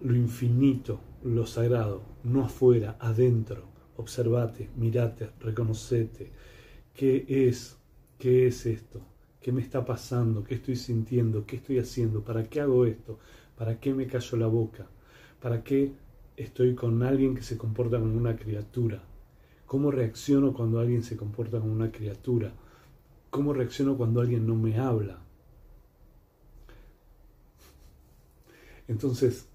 lo 0.00 0.14
infinito, 0.14 1.00
lo 1.22 1.46
sagrado, 1.46 2.00
no 2.24 2.46
afuera, 2.46 2.96
adentro. 2.98 3.75
Observate, 3.96 4.68
mirate, 4.76 5.30
reconocete. 5.40 6.30
¿Qué 6.94 7.24
es? 7.28 7.76
¿Qué 8.18 8.46
es 8.46 8.66
esto? 8.66 9.00
¿Qué 9.40 9.52
me 9.52 9.62
está 9.62 9.84
pasando? 9.84 10.44
¿Qué 10.44 10.56
estoy 10.56 10.76
sintiendo? 10.76 11.46
¿Qué 11.46 11.56
estoy 11.56 11.78
haciendo? 11.78 12.22
¿Para 12.22 12.44
qué 12.44 12.60
hago 12.60 12.84
esto? 12.84 13.18
¿Para 13.56 13.78
qué 13.80 13.94
me 13.94 14.06
callo 14.06 14.38
la 14.38 14.46
boca? 14.46 14.86
¿Para 15.40 15.62
qué 15.62 15.92
estoy 16.36 16.74
con 16.74 17.02
alguien 17.02 17.34
que 17.34 17.42
se 17.42 17.56
comporta 17.56 17.98
como 17.98 18.16
una 18.16 18.36
criatura? 18.36 19.02
¿Cómo 19.66 19.90
reacciono 19.90 20.52
cuando 20.52 20.78
alguien 20.78 21.02
se 21.02 21.16
comporta 21.16 21.58
como 21.60 21.72
una 21.72 21.90
criatura? 21.90 22.52
¿Cómo 23.30 23.52
reacciono 23.52 23.96
cuando 23.96 24.20
alguien 24.20 24.46
no 24.46 24.54
me 24.54 24.78
habla? 24.78 25.20
Entonces, 28.88 29.48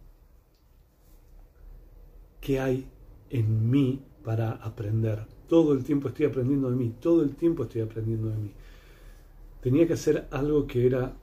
¿qué 2.42 2.60
hay 2.60 2.90
en 3.30 3.70
mí 3.70 4.04
para 4.24 4.52
aprender? 4.52 5.26
Todo 5.48 5.74
el 5.74 5.84
tiempo 5.84 6.10
estoy 6.10 6.26
aprendiendo 6.28 6.70
de 6.70 6.76
mí, 6.76 6.94
todo 7.00 7.24
el 7.24 7.36
tiempo 7.36 7.64
estoy 7.64 7.82
aprendiendo 7.82 8.30
de 8.30 8.38
mí. 8.38 8.52
Tenía 9.62 9.88
que 9.88 9.94
hacer 9.94 10.28
algo 10.32 10.68
que 10.68 10.86
era... 10.86 11.14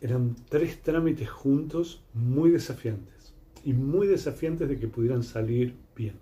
Eran 0.00 0.34
tres 0.48 0.82
trámites 0.82 1.30
juntos 1.30 2.02
muy 2.12 2.50
desafiantes 2.50 3.34
y 3.64 3.72
muy 3.72 4.08
desafiantes 4.08 4.68
de 4.68 4.78
que 4.78 4.88
pudieran 4.88 5.22
salir 5.22 5.76
bien. 5.94 6.16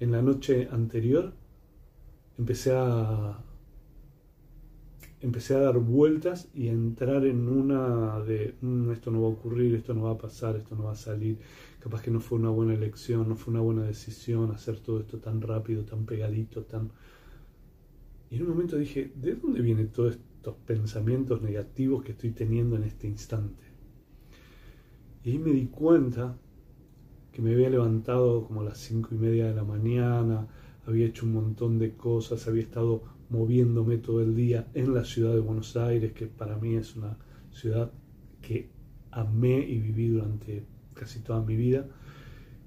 En 0.00 0.12
la 0.12 0.22
noche 0.22 0.68
anterior 0.72 1.32
empecé 2.36 2.72
a 2.74 3.38
empecé 5.20 5.54
a 5.54 5.60
dar 5.60 5.78
vueltas 5.78 6.48
y 6.54 6.68
a 6.68 6.72
entrar 6.72 7.24
en 7.26 7.48
una 7.48 8.20
de 8.20 8.54
mm, 8.60 8.90
esto 8.90 9.10
no 9.10 9.22
va 9.22 9.28
a 9.28 9.30
ocurrir, 9.32 9.74
esto 9.74 9.94
no 9.94 10.04
va 10.04 10.12
a 10.12 10.18
pasar, 10.18 10.56
esto 10.56 10.76
no 10.76 10.84
va 10.84 10.92
a 10.92 10.96
salir, 10.96 11.38
capaz 11.80 12.02
que 12.02 12.10
no 12.10 12.20
fue 12.20 12.38
una 12.38 12.50
buena 12.50 12.74
elección, 12.74 13.28
no 13.28 13.36
fue 13.36 13.52
una 13.52 13.62
buena 13.62 13.82
decisión 13.82 14.52
hacer 14.52 14.78
todo 14.78 15.00
esto 15.00 15.18
tan 15.18 15.40
rápido, 15.40 15.84
tan 15.84 16.04
pegadito, 16.06 16.62
tan... 16.62 16.90
Y 18.30 18.36
en 18.36 18.42
un 18.42 18.48
momento 18.50 18.76
dije, 18.76 19.10
¿de 19.14 19.34
dónde 19.34 19.62
vienen 19.62 19.88
todos 19.88 20.14
estos 20.14 20.54
pensamientos 20.66 21.42
negativos 21.42 22.04
que 22.04 22.12
estoy 22.12 22.30
teniendo 22.30 22.76
en 22.76 22.84
este 22.84 23.08
instante? 23.08 23.64
Y 25.24 25.30
ahí 25.30 25.38
me 25.38 25.50
di 25.50 25.66
cuenta 25.66 26.36
que 27.32 27.42
me 27.42 27.54
había 27.54 27.70
levantado 27.70 28.44
como 28.44 28.60
a 28.60 28.64
las 28.64 28.78
cinco 28.78 29.14
y 29.14 29.18
media 29.18 29.46
de 29.46 29.54
la 29.54 29.64
mañana, 29.64 30.46
había 30.86 31.06
hecho 31.06 31.26
un 31.26 31.32
montón 31.32 31.78
de 31.78 31.94
cosas, 31.94 32.46
había 32.46 32.62
estado 32.62 33.02
moviéndome 33.30 33.98
todo 33.98 34.22
el 34.22 34.34
día 34.34 34.68
en 34.74 34.94
la 34.94 35.04
ciudad 35.04 35.34
de 35.34 35.40
Buenos 35.40 35.76
Aires, 35.76 36.12
que 36.12 36.26
para 36.26 36.56
mí 36.56 36.76
es 36.76 36.96
una 36.96 37.18
ciudad 37.50 37.92
que 38.40 38.70
amé 39.10 39.58
y 39.58 39.78
viví 39.78 40.08
durante 40.08 40.64
casi 40.94 41.20
toda 41.20 41.42
mi 41.42 41.56
vida 41.56 41.86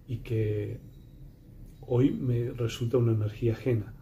y 0.07 0.17
que 0.17 0.79
hoy 1.81 2.11
me 2.11 2.51
resulta 2.51 2.97
una 2.97 3.13
energía 3.13 3.53
ajena. 3.53 3.93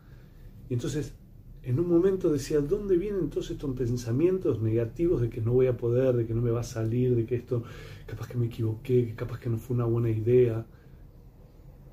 Y 0.70 0.74
entonces, 0.74 1.16
en 1.64 1.80
un 1.80 1.88
momento 1.88 2.30
decía, 2.30 2.60
¿dónde 2.60 2.98
vienen 2.98 3.30
todos 3.30 3.52
estos 3.52 3.76
pensamientos 3.76 4.62
negativos 4.62 5.22
de 5.22 5.30
que 5.30 5.42
no 5.42 5.54
voy 5.54 5.68
a 5.68 5.78
poder, 5.78 6.16
de 6.16 6.26
que 6.26 6.34
no 6.34 6.42
me 6.42 6.52
va 6.52 6.62
a 6.62 6.64
salir, 6.64 7.16
de 7.16 7.26
que 7.26 7.36
esto, 7.36 7.64
capaz 8.06 8.28
que 8.28 8.38
me 8.38 8.48
equivoqué, 8.48 9.08
que 9.08 9.16
capaz 9.16 9.40
que 9.40 9.50
no 9.50 9.58
fue 9.58 9.76
una 9.76 9.86
buena 9.86 10.10
idea? 10.10 10.66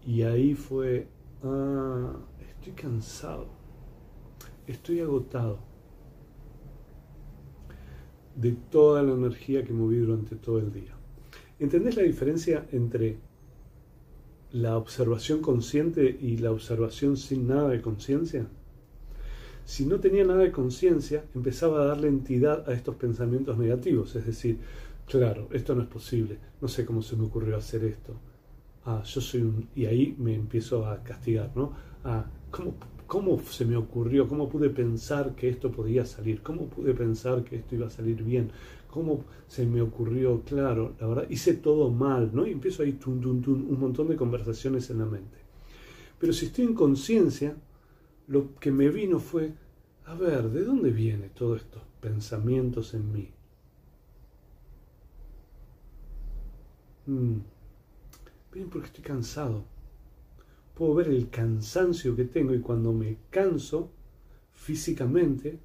Y 0.04 0.22
ahí 0.22 0.54
fue, 0.54 1.08
ah, 1.42 2.16
estoy 2.40 2.72
cansado 2.74 3.55
estoy 4.66 5.00
agotado 5.00 5.58
de 8.34 8.52
toda 8.52 9.02
la 9.02 9.12
energía 9.12 9.64
que 9.64 9.72
moví 9.72 9.98
durante 9.98 10.36
todo 10.36 10.58
el 10.58 10.72
día. 10.72 10.94
¿Entendés 11.58 11.96
la 11.96 12.02
diferencia 12.02 12.66
entre 12.70 13.16
la 14.52 14.76
observación 14.76 15.40
consciente 15.40 16.16
y 16.20 16.36
la 16.36 16.52
observación 16.52 17.16
sin 17.16 17.48
nada 17.48 17.70
de 17.70 17.80
conciencia? 17.80 18.46
Si 19.64 19.86
no 19.86 19.98
tenía 19.98 20.24
nada 20.24 20.42
de 20.42 20.52
conciencia, 20.52 21.24
empezaba 21.34 21.82
a 21.82 21.86
darle 21.86 22.08
entidad 22.08 22.68
a 22.68 22.74
estos 22.74 22.94
pensamientos 22.96 23.58
negativos, 23.58 24.14
es 24.14 24.26
decir, 24.26 24.58
claro, 25.06 25.48
esto 25.52 25.74
no 25.74 25.82
es 25.82 25.88
posible, 25.88 26.38
no 26.60 26.68
sé 26.68 26.84
cómo 26.84 27.02
se 27.02 27.16
me 27.16 27.24
ocurrió 27.24 27.56
hacer 27.56 27.84
esto. 27.84 28.14
Ah, 28.84 29.02
yo 29.04 29.20
soy 29.20 29.40
un... 29.40 29.68
Y 29.74 29.86
ahí 29.86 30.14
me 30.18 30.34
empiezo 30.34 30.86
a 30.86 31.02
castigar, 31.02 31.50
¿no? 31.56 31.72
Ah, 32.04 32.26
¿cómo, 32.52 32.74
¿Cómo 33.06 33.40
se 33.40 33.64
me 33.64 33.76
ocurrió? 33.76 34.28
¿Cómo 34.28 34.48
pude 34.48 34.68
pensar 34.68 35.36
que 35.36 35.48
esto 35.48 35.70
podía 35.70 36.04
salir? 36.04 36.42
¿Cómo 36.42 36.66
pude 36.66 36.92
pensar 36.92 37.44
que 37.44 37.56
esto 37.56 37.76
iba 37.76 37.86
a 37.86 37.90
salir 37.90 38.22
bien? 38.24 38.50
¿Cómo 38.90 39.24
se 39.46 39.64
me 39.64 39.80
ocurrió? 39.80 40.42
Claro, 40.42 40.94
la 40.98 41.06
verdad, 41.06 41.26
hice 41.30 41.54
todo 41.54 41.90
mal, 41.90 42.30
¿no? 42.32 42.46
Y 42.46 42.52
empiezo 42.52 42.82
ahí 42.82 42.94
tun, 42.94 43.20
tun, 43.20 43.42
tun, 43.42 43.66
un 43.70 43.78
montón 43.78 44.08
de 44.08 44.16
conversaciones 44.16 44.90
en 44.90 44.98
la 44.98 45.06
mente. 45.06 45.38
Pero 46.18 46.32
si 46.32 46.46
estoy 46.46 46.64
en 46.64 46.74
conciencia, 46.74 47.56
lo 48.26 48.56
que 48.56 48.72
me 48.72 48.88
vino 48.88 49.20
fue, 49.20 49.52
a 50.06 50.14
ver, 50.14 50.50
¿de 50.50 50.64
dónde 50.64 50.90
vienen 50.90 51.30
todos 51.30 51.60
estos 51.60 51.82
pensamientos 52.00 52.92
en 52.94 53.12
mí? 53.12 53.30
Mm. 57.06 57.38
Bien, 58.52 58.68
porque 58.68 58.86
estoy 58.86 59.04
cansado 59.04 59.75
puedo 60.76 60.94
ver 60.94 61.08
el 61.08 61.30
cansancio 61.30 62.14
que 62.14 62.26
tengo 62.26 62.54
y 62.54 62.60
cuando 62.60 62.92
me 62.92 63.16
canso 63.30 63.90
físicamente, 64.52 65.58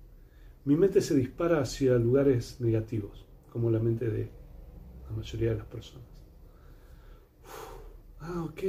mi 0.63 0.77
mente 0.77 1.01
se 1.01 1.15
dispara 1.15 1.59
hacia 1.59 1.97
lugares 1.97 2.61
negativos, 2.61 3.25
como 3.51 3.69
la 3.69 3.79
mente 3.79 4.09
de 4.09 4.29
la 5.09 5.15
mayoría 5.17 5.49
de 5.49 5.57
las 5.57 5.67
personas. 5.67 6.07
ah, 8.21 8.43
ok. 8.43 8.63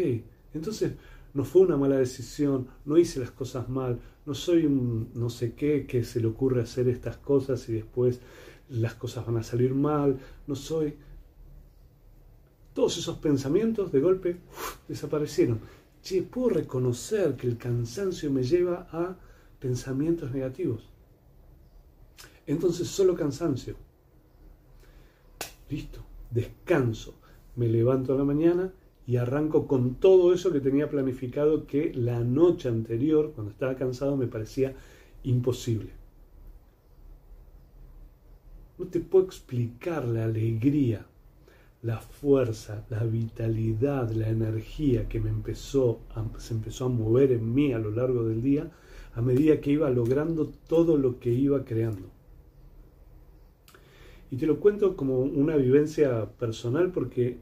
Entonces, 0.53 0.95
no 1.33 1.45
fue 1.45 1.63
una 1.63 1.77
mala 1.77 1.97
decisión, 1.97 2.67
no 2.85 2.99
hice 2.99 3.21
las 3.21 3.31
cosas 3.31 3.69
mal, 3.69 4.01
no 4.27 4.35
soy 4.35 4.67
un 4.67 5.11
no 5.15 5.31
sé 5.31 5.55
qué 5.55 5.87
que 5.87 6.03
se 6.03 6.21
le 6.21 6.27
ocurre 6.27 6.63
hacer 6.63 6.89
estas 6.89 7.19
cosas 7.19 7.69
y 7.69 7.75
después 7.75 8.21
las 8.69 8.95
cosas 8.95 9.25
van 9.25 9.37
a 9.37 9.43
salir 9.45 9.75
mal, 9.75 10.19
no 10.49 10.57
soy... 10.57 10.97
Todos 12.75 12.97
esos 12.97 13.19
pensamientos 13.19 13.93
de 13.93 14.01
golpe 14.01 14.37
desaparecieron 14.89 15.61
che, 16.03 16.23
puedo 16.23 16.51
reconocer 16.51 17.37
que 17.37 17.47
el 17.47 17.57
cansancio 17.57 18.31
me 18.31 18.43
lleva 18.43 18.89
a 18.91 19.17
pensamientos 19.61 20.33
negativos. 20.33 20.89
Entonces 22.47 22.89
solo 22.89 23.15
cansancio. 23.15 23.77
Listo, 25.71 26.01
descanso. 26.31 27.15
Me 27.55 27.69
levanto 27.69 28.13
a 28.13 28.17
la 28.17 28.25
mañana 28.25 28.73
y 29.07 29.17
arranco 29.17 29.67
con 29.67 29.97
todo 29.97 30.33
eso 30.33 30.53
que 30.53 30.61
tenía 30.61 30.89
planificado 30.89 31.67
que 31.67 31.93
la 31.95 32.21
noche 32.21 32.69
anterior, 32.69 33.33
cuando 33.35 33.53
estaba 33.53 33.77
cansado, 33.77 34.17
me 34.17 34.27
parecía 34.27 34.75
imposible. 35.23 35.91
No 38.79 38.87
te 38.87 39.01
puedo 39.01 39.25
explicar 39.25 40.07
la 40.07 40.25
alegría 40.25 41.07
la 41.83 41.99
fuerza, 41.99 42.87
la 42.91 43.03
vitalidad, 43.03 44.11
la 44.13 44.29
energía 44.29 45.09
que 45.09 45.21
me 45.21 45.31
empezó 45.31 46.01
se 46.39 46.55
empezó 46.55 46.87
a 46.87 46.89
mover 46.89 47.33
en 47.33 47.53
mí 47.53 47.73
a 47.73 47.79
lo 47.79 47.91
largo 47.91 48.25
del 48.25 48.41
día 48.41 48.71
a 49.15 49.21
medida 49.21 49.61
que 49.61 49.73
iba 49.73 49.91
logrando 49.91 50.49
todo 50.69 50.97
lo 50.97 51.19
que 51.19 51.31
iba 51.31 51.65
creando. 51.65 52.09
Y 54.31 54.37
te 54.37 54.47
lo 54.47 54.61
cuento 54.61 54.97
como 54.97 55.19
una 55.19 55.57
vivencia 55.57 56.31
personal 56.39 56.91
porque 56.93 57.39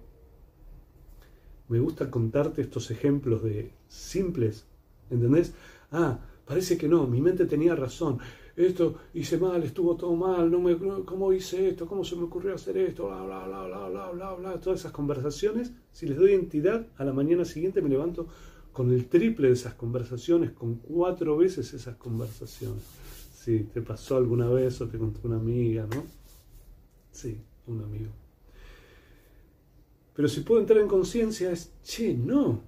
me 1.69 1.79
gusta 1.79 2.11
contarte 2.11 2.63
estos 2.63 2.91
ejemplos 2.91 3.45
de 3.45 3.71
simples, 3.87 4.67
¿entendés? 5.11 5.55
Ah, 5.93 6.19
parece 6.47 6.77
que 6.77 6.89
no, 6.89 7.07
mi 7.07 7.21
mente 7.21 7.47
tenía 7.47 7.77
razón 7.77 8.19
esto 8.57 8.97
hice 9.15 9.39
mal, 9.39 9.63
estuvo 9.63 9.97
todo 9.97 10.15
mal, 10.15 10.51
no 10.51 10.61
me, 10.61 10.77
¿cómo 11.05 11.33
hice 11.33 11.69
esto? 11.69 11.87
¿Cómo 11.87 12.05
se 12.05 12.17
me 12.17 12.25
ocurrió 12.25 12.55
hacer 12.55 12.77
esto? 12.79 13.07
Bla, 13.07 13.23
bla, 13.23 13.47
bla, 13.47 13.67
bla, 13.67 13.89
bla, 13.89 14.11
bla, 14.11 14.35
bla. 14.35 14.61
Todas 14.61 14.81
esas 14.81 14.93
conversaciones, 14.93 15.73
si 15.93 16.07
les 16.07 16.19
doy 16.19 16.35
entidad, 16.35 16.87
a 16.97 17.05
la 17.05 17.13
mañana 17.13 17.45
siguiente 17.45 17.83
me 17.83 17.89
levanto 17.89 18.27
con 18.73 18.93
el 18.93 19.07
triple 19.07 19.49
de 19.49 19.55
esas 19.55 19.75
conversaciones, 19.75 20.53
con 20.53 20.77
cuatro 20.77 21.37
veces 21.37 21.73
esas 21.75 21.97
conversaciones. 21.97 22.83
Si 23.35 23.61
te 23.61 23.83
pasó 23.83 24.17
alguna 24.17 24.49
vez 24.49 24.81
o 24.81 24.89
te 24.89 24.99
contó 24.99 25.21
una 25.25 25.37
amiga, 25.37 25.87
¿no? 25.87 26.05
Sí, 27.11 27.41
un 27.67 27.83
amigo. 27.83 28.11
Pero 30.15 30.29
si 30.29 30.41
puedo 30.41 30.61
entrar 30.61 30.81
en 30.81 30.89
conciencia 30.89 31.51
es, 31.51 31.73
che, 31.83 32.15
no, 32.15 32.63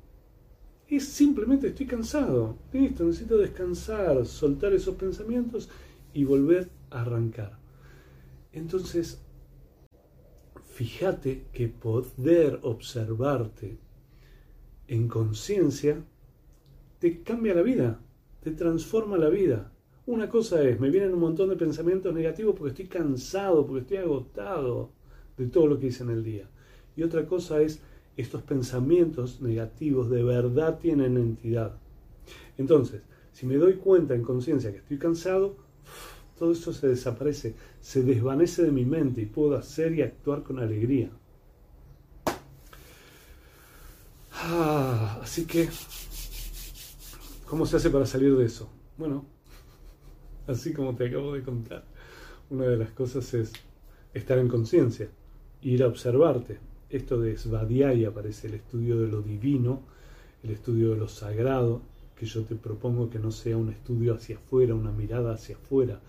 es 0.96 1.08
simplemente 1.08 1.68
estoy 1.68 1.86
cansado, 1.86 2.58
listo, 2.72 3.04
necesito 3.04 3.38
descansar, 3.38 4.26
soltar 4.26 4.74
esos 4.74 4.94
pensamientos 4.96 5.70
y 6.12 6.24
volver 6.24 6.68
a 6.90 7.00
arrancar. 7.00 7.58
Entonces, 8.52 9.20
fíjate 10.74 11.46
que 11.52 11.68
poder 11.68 12.60
observarte 12.62 13.78
en 14.88 15.08
conciencia 15.08 16.04
te 16.98 17.22
cambia 17.22 17.54
la 17.54 17.62
vida, 17.62 18.00
te 18.42 18.50
transforma 18.50 19.16
la 19.16 19.30
vida. 19.30 19.72
Una 20.04 20.28
cosa 20.28 20.62
es, 20.62 20.78
me 20.78 20.90
vienen 20.90 21.14
un 21.14 21.20
montón 21.20 21.48
de 21.48 21.56
pensamientos 21.56 22.14
negativos 22.14 22.54
porque 22.54 22.82
estoy 22.82 22.86
cansado, 22.86 23.66
porque 23.66 23.80
estoy 23.80 23.96
agotado 23.96 24.90
de 25.38 25.46
todo 25.46 25.66
lo 25.66 25.78
que 25.78 25.86
hice 25.86 26.02
en 26.02 26.10
el 26.10 26.22
día. 26.22 26.50
Y 26.96 27.02
otra 27.02 27.26
cosa 27.26 27.62
es, 27.62 27.80
estos 28.16 28.42
pensamientos 28.42 29.40
negativos 29.40 30.10
de 30.10 30.22
verdad 30.22 30.78
tienen 30.78 31.16
entidad. 31.16 31.76
Entonces, 32.58 33.02
si 33.32 33.46
me 33.46 33.56
doy 33.56 33.74
cuenta 33.74 34.14
en 34.14 34.22
conciencia 34.22 34.70
que 34.70 34.78
estoy 34.78 34.98
cansado, 34.98 35.56
todo 36.38 36.52
eso 36.52 36.72
se 36.72 36.88
desaparece, 36.88 37.54
se 37.80 38.02
desvanece 38.02 38.62
de 38.62 38.72
mi 38.72 38.84
mente 38.84 39.22
y 39.22 39.26
puedo 39.26 39.56
hacer 39.56 39.94
y 39.94 40.02
actuar 40.02 40.42
con 40.42 40.58
alegría. 40.58 41.10
Ah, 44.34 45.20
así 45.22 45.46
que, 45.46 45.68
¿cómo 47.46 47.64
se 47.64 47.76
hace 47.76 47.90
para 47.90 48.06
salir 48.06 48.36
de 48.36 48.44
eso? 48.44 48.68
Bueno, 48.98 49.24
así 50.46 50.72
como 50.72 50.94
te 50.96 51.06
acabo 51.06 51.32
de 51.32 51.42
contar, 51.42 51.84
una 52.50 52.64
de 52.64 52.76
las 52.76 52.90
cosas 52.90 53.32
es 53.34 53.52
estar 54.12 54.38
en 54.38 54.48
conciencia, 54.48 55.08
ir 55.62 55.82
a 55.82 55.86
observarte. 55.86 56.58
Esto 56.92 57.18
de 57.18 57.38
Svadhyaya 57.38 58.08
aparece 58.08 58.48
el 58.48 58.54
estudio 58.54 59.00
de 59.00 59.08
lo 59.08 59.22
divino, 59.22 59.80
el 60.42 60.50
estudio 60.50 60.90
de 60.90 60.96
lo 60.96 61.08
sagrado, 61.08 61.80
que 62.14 62.26
yo 62.26 62.42
te 62.44 62.54
propongo 62.54 63.08
que 63.08 63.18
no 63.18 63.30
sea 63.30 63.56
un 63.56 63.70
estudio 63.70 64.14
hacia 64.14 64.36
afuera, 64.36 64.74
una 64.74 64.92
mirada 64.92 65.32
hacia 65.32 65.56
afuera, 65.56 66.00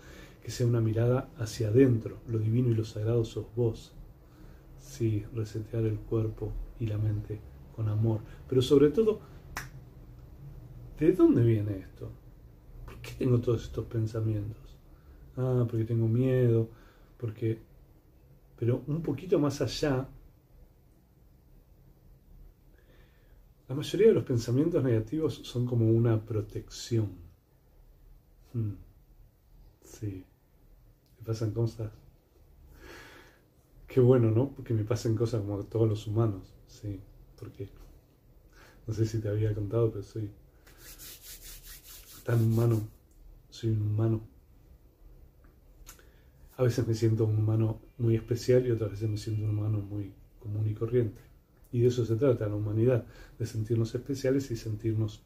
que 0.42 0.50
sea 0.50 0.66
una 0.66 0.82
mirada 0.82 1.30
hacia 1.38 1.68
adentro. 1.68 2.18
Lo 2.28 2.38
divino 2.38 2.68
y 2.68 2.74
lo 2.74 2.84
sagrado 2.84 3.24
sos 3.24 3.46
vos. 3.56 3.94
Sí, 4.78 5.24
resetear 5.34 5.84
el 5.86 5.96
cuerpo 5.96 6.52
y 6.78 6.86
la 6.86 6.98
mente 6.98 7.40
con 7.74 7.88
amor. 7.88 8.20
Pero 8.46 8.60
sobre 8.60 8.90
todo, 8.90 9.20
¿de 11.00 11.12
dónde 11.12 11.42
viene 11.44 11.78
esto? 11.78 12.10
¿Por 12.84 12.98
qué 12.98 13.12
tengo 13.18 13.40
todos 13.40 13.64
estos 13.64 13.86
pensamientos? 13.86 14.76
Ah, 15.38 15.64
porque 15.66 15.86
tengo 15.86 16.08
miedo, 16.08 16.68
porque... 17.16 17.58
Pero 18.58 18.82
un 18.86 19.00
poquito 19.00 19.38
más 19.38 19.62
allá, 19.62 20.06
la 23.68 23.74
mayoría 23.74 24.08
de 24.08 24.14
los 24.14 24.24
pensamientos 24.24 24.82
negativos 24.82 25.34
son 25.44 25.66
como 25.66 25.90
una 25.90 26.24
protección. 26.24 27.10
Hmm. 28.52 28.74
Sí, 29.82 30.24
me 31.18 31.26
pasan 31.26 31.52
cosas. 31.52 31.92
Qué 33.86 34.00
bueno, 34.00 34.30
¿no? 34.30 34.50
Porque 34.50 34.74
me 34.74 34.84
pasen 34.84 35.14
cosas 35.14 35.42
como 35.42 35.62
todos 35.64 35.88
los 35.88 36.06
humanos, 36.06 36.54
sí 36.66 37.00
porque 37.44 37.68
no 38.86 38.94
sé 38.94 39.06
si 39.06 39.20
te 39.20 39.28
había 39.28 39.54
contado, 39.54 39.90
pero 39.90 40.02
soy 40.02 40.30
tan 42.24 42.42
humano, 42.42 42.88
soy 43.50 43.70
un 43.70 43.82
humano. 43.82 44.20
A 46.56 46.62
veces 46.62 46.86
me 46.86 46.94
siento 46.94 47.24
un 47.24 47.36
humano 47.36 47.80
muy 47.98 48.14
especial 48.14 48.66
y 48.66 48.70
otras 48.70 48.92
veces 48.92 49.10
me 49.10 49.16
siento 49.16 49.44
un 49.44 49.58
humano 49.58 49.78
muy 49.78 50.12
común 50.40 50.68
y 50.68 50.74
corriente. 50.74 51.20
Y 51.74 51.80
de 51.80 51.88
eso 51.88 52.06
se 52.06 52.14
trata 52.14 52.46
la 52.46 52.54
humanidad, 52.54 53.04
de 53.36 53.46
sentirnos 53.46 53.92
especiales 53.96 54.48
y 54.52 54.54
sentirnos 54.54 55.24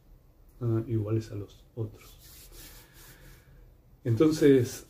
ah, 0.63 0.83
iguales 0.87 1.31
a 1.31 1.35
los 1.35 1.63
otros. 1.77 2.19
Entonces, 4.03 4.87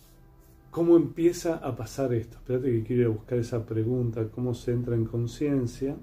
¿cómo 0.71 0.97
empieza 0.97 1.57
a 1.57 1.75
pasar 1.75 2.15
esto? 2.15 2.37
Espérate 2.37 2.71
que 2.71 2.85
quiero 2.85 3.03
ir 3.03 3.09
a 3.09 3.11
buscar 3.11 3.39
esa 3.39 3.67
pregunta, 3.67 4.31
¿cómo 4.31 4.55
se 4.55 4.71
entra 4.71 4.95
en 4.95 5.05
conciencia? 5.05 5.97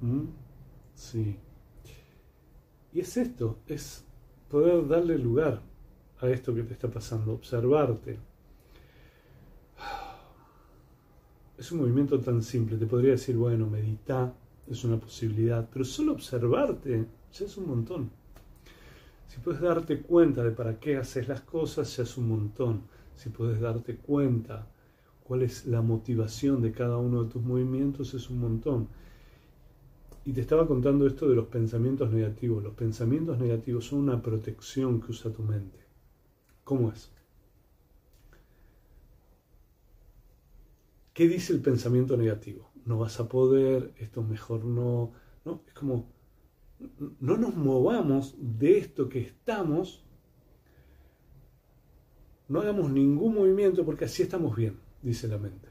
¿Mm? 0.00 0.24
Sí. 0.96 1.36
Y 2.92 2.98
es 2.98 3.16
esto, 3.16 3.60
es 3.68 4.04
poder 4.50 4.88
darle 4.88 5.18
lugar 5.18 5.62
a 6.18 6.28
esto 6.28 6.52
que 6.52 6.64
te 6.64 6.72
está 6.72 6.90
pasando, 6.90 7.32
observarte. 7.32 8.18
Es 11.56 11.70
un 11.70 11.78
movimiento 11.78 12.18
tan 12.18 12.42
simple, 12.42 12.76
te 12.76 12.86
podría 12.86 13.12
decir, 13.12 13.36
bueno, 13.36 13.70
medita, 13.70 14.34
es 14.68 14.84
una 14.84 14.98
posibilidad, 14.98 15.68
pero 15.72 15.84
solo 15.84 16.12
observarte 16.12 17.06
ya 17.32 17.44
es 17.44 17.56
un 17.56 17.68
montón. 17.68 18.10
Si 19.28 19.38
puedes 19.40 19.60
darte 19.60 20.00
cuenta 20.00 20.42
de 20.42 20.50
para 20.50 20.78
qué 20.78 20.96
haces 20.96 21.28
las 21.28 21.42
cosas, 21.42 21.94
ya 21.96 22.04
es 22.04 22.16
un 22.16 22.28
montón. 22.28 22.82
Si 23.16 23.28
puedes 23.28 23.60
darte 23.60 23.96
cuenta 23.96 24.66
cuál 25.24 25.42
es 25.42 25.66
la 25.66 25.82
motivación 25.82 26.62
de 26.62 26.72
cada 26.72 26.96
uno 26.96 27.24
de 27.24 27.30
tus 27.30 27.42
movimientos, 27.42 28.14
es 28.14 28.30
un 28.30 28.40
montón. 28.40 28.88
Y 30.24 30.32
te 30.32 30.40
estaba 30.40 30.66
contando 30.66 31.06
esto 31.06 31.28
de 31.28 31.36
los 31.36 31.46
pensamientos 31.46 32.12
negativos. 32.12 32.62
Los 32.62 32.74
pensamientos 32.74 33.38
negativos 33.38 33.86
son 33.86 34.00
una 34.00 34.22
protección 34.22 35.00
que 35.00 35.12
usa 35.12 35.32
tu 35.32 35.42
mente. 35.42 35.78
¿Cómo 36.64 36.90
es? 36.90 37.10
¿Qué 41.12 41.28
dice 41.28 41.52
el 41.52 41.60
pensamiento 41.60 42.16
negativo? 42.16 42.68
No 42.86 42.98
vas 42.98 43.20
a 43.20 43.28
poder, 43.28 43.92
esto 43.98 44.22
mejor 44.22 44.64
no. 44.64 45.12
No, 45.44 45.62
es 45.66 45.74
como, 45.74 46.10
no 47.20 47.36
nos 47.36 47.54
movamos 47.54 48.34
de 48.38 48.78
esto 48.78 49.08
que 49.08 49.20
estamos, 49.20 50.04
no 52.48 52.60
hagamos 52.60 52.90
ningún 52.90 53.34
movimiento 53.34 53.84
porque 53.84 54.06
así 54.06 54.22
estamos 54.22 54.56
bien, 54.56 54.76
dice 55.02 55.28
la 55.28 55.38
mente. 55.38 55.68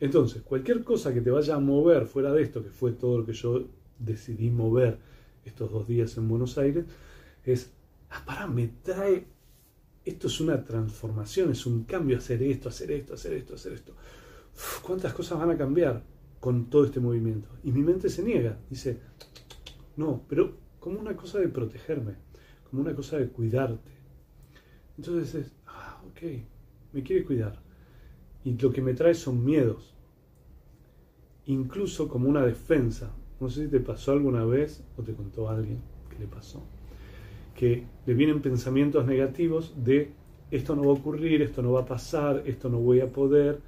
Entonces, 0.00 0.42
cualquier 0.42 0.84
cosa 0.84 1.14
que 1.14 1.20
te 1.20 1.30
vaya 1.30 1.54
a 1.54 1.60
mover 1.60 2.06
fuera 2.06 2.32
de 2.32 2.42
esto, 2.42 2.62
que 2.62 2.70
fue 2.70 2.92
todo 2.92 3.18
lo 3.18 3.24
que 3.24 3.32
yo 3.32 3.68
decidí 3.98 4.50
mover 4.50 4.98
estos 5.44 5.70
dos 5.70 5.86
días 5.86 6.16
en 6.16 6.28
Buenos 6.28 6.58
Aires, 6.58 6.86
es, 7.44 7.70
ah, 8.10 8.22
para, 8.26 8.46
me 8.46 8.68
trae, 8.82 9.26
esto 10.04 10.26
es 10.26 10.40
una 10.40 10.64
transformación, 10.64 11.50
es 11.52 11.66
un 11.66 11.84
cambio, 11.84 12.18
hacer 12.18 12.42
esto, 12.42 12.68
hacer 12.68 12.90
esto, 12.90 13.14
hacer 13.14 13.34
esto, 13.34 13.54
hacer 13.54 13.72
esto. 13.74 13.94
¿Cuántas 14.82 15.12
cosas 15.12 15.38
van 15.38 15.50
a 15.50 15.56
cambiar 15.56 16.02
con 16.40 16.70
todo 16.70 16.84
este 16.84 17.00
movimiento? 17.00 17.48
Y 17.62 17.72
mi 17.72 17.82
mente 17.82 18.08
se 18.08 18.22
niega, 18.22 18.58
dice, 18.68 19.00
no, 19.96 20.22
pero 20.28 20.56
como 20.80 21.00
una 21.00 21.16
cosa 21.16 21.38
de 21.38 21.48
protegerme, 21.48 22.14
como 22.68 22.82
una 22.82 22.94
cosa 22.94 23.16
de 23.18 23.28
cuidarte. 23.28 23.92
Entonces 24.96 25.34
es, 25.34 25.52
ah, 25.66 26.02
ok, 26.10 26.22
me 26.92 27.02
quiere 27.02 27.24
cuidar. 27.24 27.62
Y 28.44 28.58
lo 28.58 28.72
que 28.72 28.82
me 28.82 28.94
trae 28.94 29.14
son 29.14 29.44
miedos 29.44 29.92
incluso 31.46 32.08
como 32.08 32.28
una 32.28 32.44
defensa. 32.44 33.10
No 33.40 33.48
sé 33.48 33.64
si 33.64 33.68
te 33.70 33.80
pasó 33.80 34.12
alguna 34.12 34.44
vez 34.44 34.84
o 34.96 35.02
te 35.02 35.14
contó 35.14 35.48
alguien 35.48 35.80
que 36.10 36.18
le 36.18 36.26
pasó, 36.26 36.62
que 37.54 37.86
le 38.06 38.14
vienen 38.14 38.42
pensamientos 38.42 39.06
negativos 39.06 39.74
de 39.76 40.12
esto 40.50 40.76
no 40.76 40.82
va 40.82 40.88
a 40.88 40.94
ocurrir, 40.94 41.40
esto 41.42 41.62
no 41.62 41.72
va 41.72 41.80
a 41.80 41.86
pasar, 41.86 42.42
esto 42.46 42.68
no 42.68 42.78
voy 42.78 43.00
a 43.00 43.06
poder. 43.06 43.60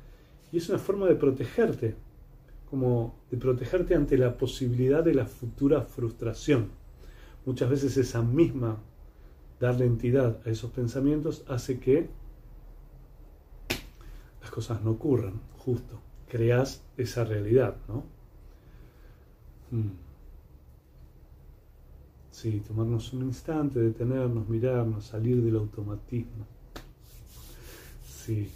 Y 0.55 0.59
es 0.59 0.69
una 0.69 0.79
forma 0.79 1.09
de 1.09 1.17
protegerte, 1.17 1.97
como 2.71 3.17
de 3.29 3.37
protegerte 3.37 3.97
ante 3.97 4.17
la 4.17 4.39
posibilidad 4.39 5.03
de 5.03 5.13
la 5.13 5.27
futura 5.27 5.83
frustración. 5.83 6.69
Muchas 7.45 7.69
veces 7.69 7.97
esa 7.97 8.23
misma 8.23 8.79
darle 9.59 9.85
entidad 9.85 10.39
a 10.47 10.51
esos 10.51 10.71
pensamientos 10.71 11.45
hace 11.49 11.81
que 11.81 12.09
las 14.41 14.51
cosas 14.53 14.81
no 14.83 14.93
ocurran, 14.93 15.41
justo 15.59 16.01
creas 16.29 16.85
esa 16.97 17.25
realidad, 17.25 17.75
¿no? 17.89 18.05
Hmm. 19.73 19.91
Sí, 22.31 22.63
tomarnos 22.65 23.13
un 23.13 23.23
instante, 23.23 23.81
detenernos, 23.81 24.49
mirarnos, 24.49 25.05
salir 25.05 25.43
del 25.43 25.57
automatismo. 25.57 26.47
Sí. 28.07 28.53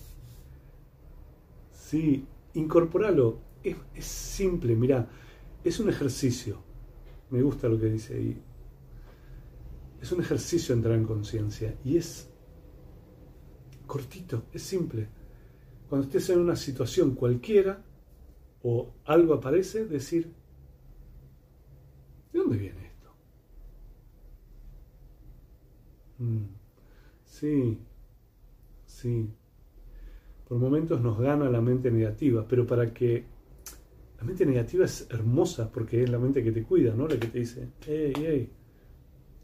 Sí, 1.88 2.26
incorporalo. 2.52 3.40
Es, 3.62 4.04
simple, 4.04 4.76
mira, 4.76 5.08
es 5.64 5.80
un 5.80 5.88
ejercicio. 5.88 6.62
Me 7.30 7.40
gusta 7.40 7.66
lo 7.66 7.80
que 7.80 7.86
dice 7.86 8.14
ahí. 8.14 8.42
Es 10.02 10.12
un 10.12 10.20
ejercicio 10.20 10.74
entrar 10.74 10.96
en 10.96 11.04
conciencia 11.04 11.74
y 11.86 11.96
es 11.96 12.28
cortito, 13.86 14.44
es 14.52 14.62
simple 14.62 15.08
cuando 15.88 16.06
estés 16.06 16.28
en 16.28 16.40
una 16.40 16.56
situación 16.56 17.14
cualquiera 17.14 17.82
o 18.62 18.92
algo 19.06 19.32
aparece, 19.32 19.86
decir, 19.86 20.30
¿de 22.32 22.38
dónde 22.38 22.58
viene 22.58 22.86
esto? 22.86 23.10
Mm, 26.18 26.44
sí, 27.24 27.78
sí. 28.86 29.37
Por 30.48 30.58
momentos 30.58 31.02
nos 31.02 31.18
gana 31.18 31.50
la 31.50 31.60
mente 31.60 31.90
negativa, 31.90 32.46
pero 32.48 32.66
para 32.66 32.94
que 32.94 33.24
la 34.18 34.24
mente 34.24 34.46
negativa 34.46 34.86
es 34.86 35.06
hermosa 35.10 35.70
porque 35.70 36.02
es 36.02 36.08
la 36.08 36.18
mente 36.18 36.42
que 36.42 36.52
te 36.52 36.62
cuida, 36.62 36.94
¿no? 36.94 37.06
La 37.06 37.18
que 37.18 37.26
te 37.26 37.40
dice, 37.40 37.68
hey, 37.86 38.12
hey, 38.16 38.50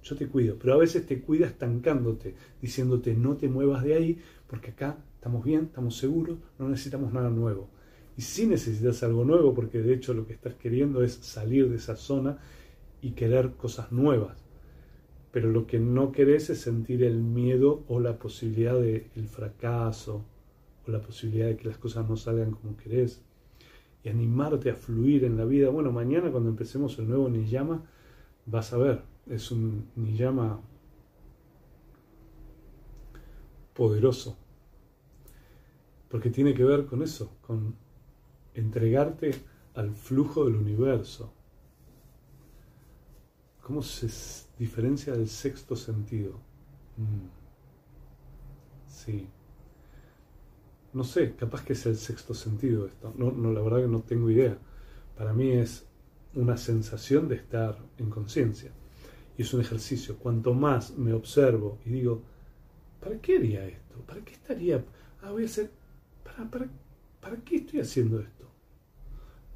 yo 0.03 0.17
te 0.17 0.29
cuido, 0.29 0.57
pero 0.59 0.73
a 0.75 0.79
veces 0.79 1.07
te 1.07 1.21
cuida 1.21 1.47
estancándote, 1.47 2.35
diciéndote 2.61 3.15
no 3.15 3.37
te 3.37 3.49
muevas 3.49 3.85
de 3.85 3.95
ahí 3.95 4.19
porque 4.47 4.71
acá 4.71 4.97
estamos 5.17 5.45
bien, 5.45 5.65
estamos 5.65 5.97
seguros, 5.97 6.39
no 6.59 6.71
necesitamos 6.71 7.13
nada 7.13 7.29
nuevo. 7.29 7.69
Y 8.17 8.23
si 8.23 8.47
necesitas 8.47 9.03
algo 9.03 9.27
nuevo, 9.27 9.53
porque 9.53 9.83
de 9.83 9.93
hecho 9.93 10.15
lo 10.15 10.27
que 10.27 10.33
estás 10.33 10.55
queriendo 10.55 11.03
es 11.03 11.13
salir 11.13 11.69
de 11.69 11.77
esa 11.77 11.97
zona 11.97 12.39
y 13.03 13.11
querer 13.11 13.53
cosas 13.53 13.93
nuevas. 13.93 14.39
Pero 15.33 15.51
lo 15.51 15.67
que 15.67 15.81
no 15.81 16.13
querés 16.13 16.49
es 16.49 16.61
sentir 16.61 17.03
el 17.03 17.21
miedo 17.21 17.85
o 17.89 18.01
la 18.01 18.19
posibilidad 18.19 18.81
del 18.81 19.29
fracaso 19.29 20.25
o 20.87 20.91
la 20.91 21.01
posibilidad 21.01 21.47
de 21.49 21.57
que 21.57 21.69
las 21.69 21.79
cosas 21.79 22.09
no 22.09 22.17
salgan 22.17 22.53
como 22.53 22.77
querés. 22.77 23.23
Y 24.03 24.09
animarte 24.09 24.71
a 24.71 24.75
fluir 24.75 25.25
en 25.25 25.37
la 25.37 25.45
vida. 25.45 25.71
Bueno, 25.71 25.91
mañana 25.91 26.31
cuando 26.31 26.51
empecemos 26.51 26.99
el 26.99 27.09
nuevo 27.09 27.29
Niyama, 27.29 27.85
vas 28.47 28.73
a 28.73 28.79
ver, 28.79 29.03
es 29.27 29.51
un 29.51 29.89
Niyama 29.97 30.61
poderoso 33.73 34.37
porque 36.15 36.31
tiene 36.31 36.55
que 36.55 36.63
ver 36.63 36.87
con 36.87 37.03
eso, 37.03 37.29
con 37.45 37.75
entregarte 38.55 39.33
al 39.75 39.91
flujo 39.91 40.45
del 40.45 40.55
universo. 40.55 41.33
¿Cómo 43.61 43.83
se 43.83 44.09
diferencia 44.57 45.13
del 45.15 45.29
sexto 45.29 45.75
sentido? 45.75 46.35
Mm. 46.97 47.27
Sí. 48.87 49.27
No 50.95 51.03
sé, 51.03 51.35
capaz 51.35 51.65
que 51.65 51.73
es 51.73 51.85
el 51.87 51.97
sexto 51.97 52.35
sentido 52.35 52.87
esto. 52.87 53.13
No, 53.19 53.33
no, 53.33 53.53
la 53.53 53.61
verdad 53.61 53.81
que 53.83 53.89
no 53.89 54.01
tengo 54.01 54.31
idea. 54.31 54.57
Para 55.19 55.33
mí 55.33 55.51
es 55.51 55.85
una 56.35 56.57
sensación 56.57 57.29
de 57.29 57.35
estar 57.37 57.77
en 57.99 58.11
conciencia. 58.11 58.71
Y 59.37 59.43
es 59.43 59.53
un 59.53 59.61
ejercicio. 59.61 60.17
Cuanto 60.17 60.55
más 60.55 60.97
me 60.97 61.13
observo 61.13 61.79
y 61.85 61.91
digo, 61.91 62.23
¿para 63.01 63.19
qué 63.19 63.39
haría 63.39 63.67
esto? 63.67 63.97
¿Para 64.07 64.21
qué 64.21 64.33
estaría? 64.33 64.85
Ah, 65.21 65.33
voy 65.33 65.43
a 65.43 65.47
hacer. 65.47 65.71
¿Para, 66.23 66.49
para, 66.49 66.69
para 67.21 67.37
qué 67.39 67.57
estoy 67.57 67.81
haciendo 67.81 68.21
esto? 68.21 68.49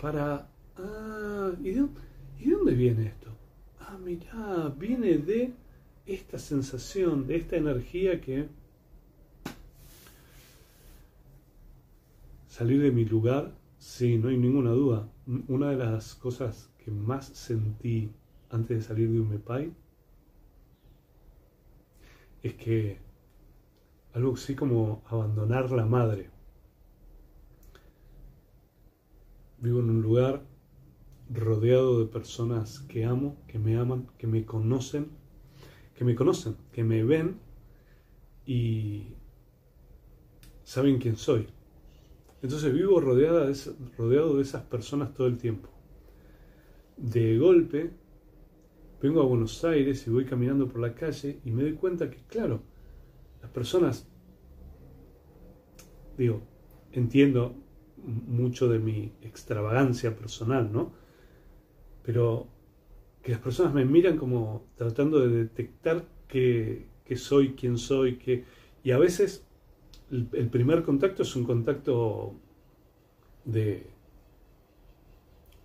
Para. 0.01 0.49
Ah, 0.77 1.53
¿y 1.63 1.71
de, 1.71 1.87
¿y 2.41 2.51
de 2.51 2.55
dónde 2.57 2.75
viene 2.75 3.07
esto? 3.07 3.29
Ah, 3.81 3.97
mira, 4.05 4.75
viene 4.77 5.19
de 5.19 5.53
esta 6.05 6.39
sensación, 6.39 7.27
de 7.27 7.37
esta 7.37 7.57
energía 7.57 8.21
que 8.21 8.49
salir 12.59 12.83
de 12.83 12.91
mi 12.91 13.05
lugar, 13.05 13.55
sí, 13.79 14.19
no 14.19 14.31
hay 14.31 14.37
ninguna 14.37 14.71
duda. 14.71 15.09
Una 15.47 15.71
de 15.71 15.77
las 15.77 16.17
cosas 16.17 16.73
que 16.79 16.91
más 16.91 17.27
sentí 17.27 18.11
antes 18.51 18.79
de 18.79 18.83
salir 18.83 19.13
de 19.13 19.21
un 19.21 19.29
MEPAI 19.29 19.73
es 22.43 22.55
que 22.55 22.99
algo 24.13 24.35
así 24.35 24.57
como 24.57 25.05
abandonar 25.07 25.71
la 25.71 25.87
madre. 25.87 26.31
Vivo 29.59 29.79
en 29.79 29.91
un 29.91 30.03
lugar 30.03 30.43
rodeado 31.31 32.01
de 32.01 32.07
personas 32.07 32.81
que 32.81 33.05
amo, 33.05 33.37
que 33.47 33.61
me 33.61 33.79
aman, 33.79 34.09
que 34.19 34.27
me 34.27 34.45
conocen, 34.45 35.13
que 35.95 36.05
me 36.05 36.17
conocen, 36.17 36.57
que 36.73 36.83
me 36.83 37.05
ven 37.05 37.39
y 38.45 39.15
saben 40.65 40.99
quién 40.99 41.17
soy. 41.17 41.47
Entonces 42.43 42.73
vivo 42.73 43.01
rodeado 43.01 43.47
de 44.37 44.43
esas 44.43 44.63
personas 44.65 45.15
todo 45.15 45.27
el 45.27 45.39
tiempo. 45.39 45.69
De 46.97 47.39
golpe, 47.39 47.91
vengo 49.03 49.23
a 49.23 49.27
Buenos 49.27 49.65
Aires 49.65 50.07
y 50.07 50.11
voy 50.11 50.25
caminando 50.25 50.69
por 50.69 50.81
la 50.81 50.95
calle 50.95 51.41
y 51.45 51.51
me 51.51 51.63
doy 51.63 51.75
cuenta 51.75 52.11
que, 52.11 52.19
claro, 52.29 52.63
las 53.41 53.51
personas, 53.51 54.09
digo, 56.17 56.43
entiendo 56.93 57.55
mucho 58.05 58.69
de 58.69 58.79
mi 58.79 59.13
extravagancia 59.23 60.17
personal, 60.17 60.73
¿no? 60.73 60.93
Pero 62.03 62.49
que 63.23 63.33
las 63.33 63.41
personas 63.41 63.75
me 63.75 63.85
miran 63.85 64.17
como 64.17 64.67
tratando 64.77 65.21
de 65.21 65.29
detectar 65.29 66.07
que, 66.29 66.87
soy, 67.17 67.55
quién 67.55 67.79
soy, 67.79 68.17
que, 68.17 68.45
y 68.83 68.93
a 68.93 68.99
veces 68.99 69.48
el, 70.11 70.49
primer 70.49 70.83
contacto 70.83 71.23
es 71.23 71.37
un 71.37 71.45
contacto 71.45 72.35
de 73.45 73.87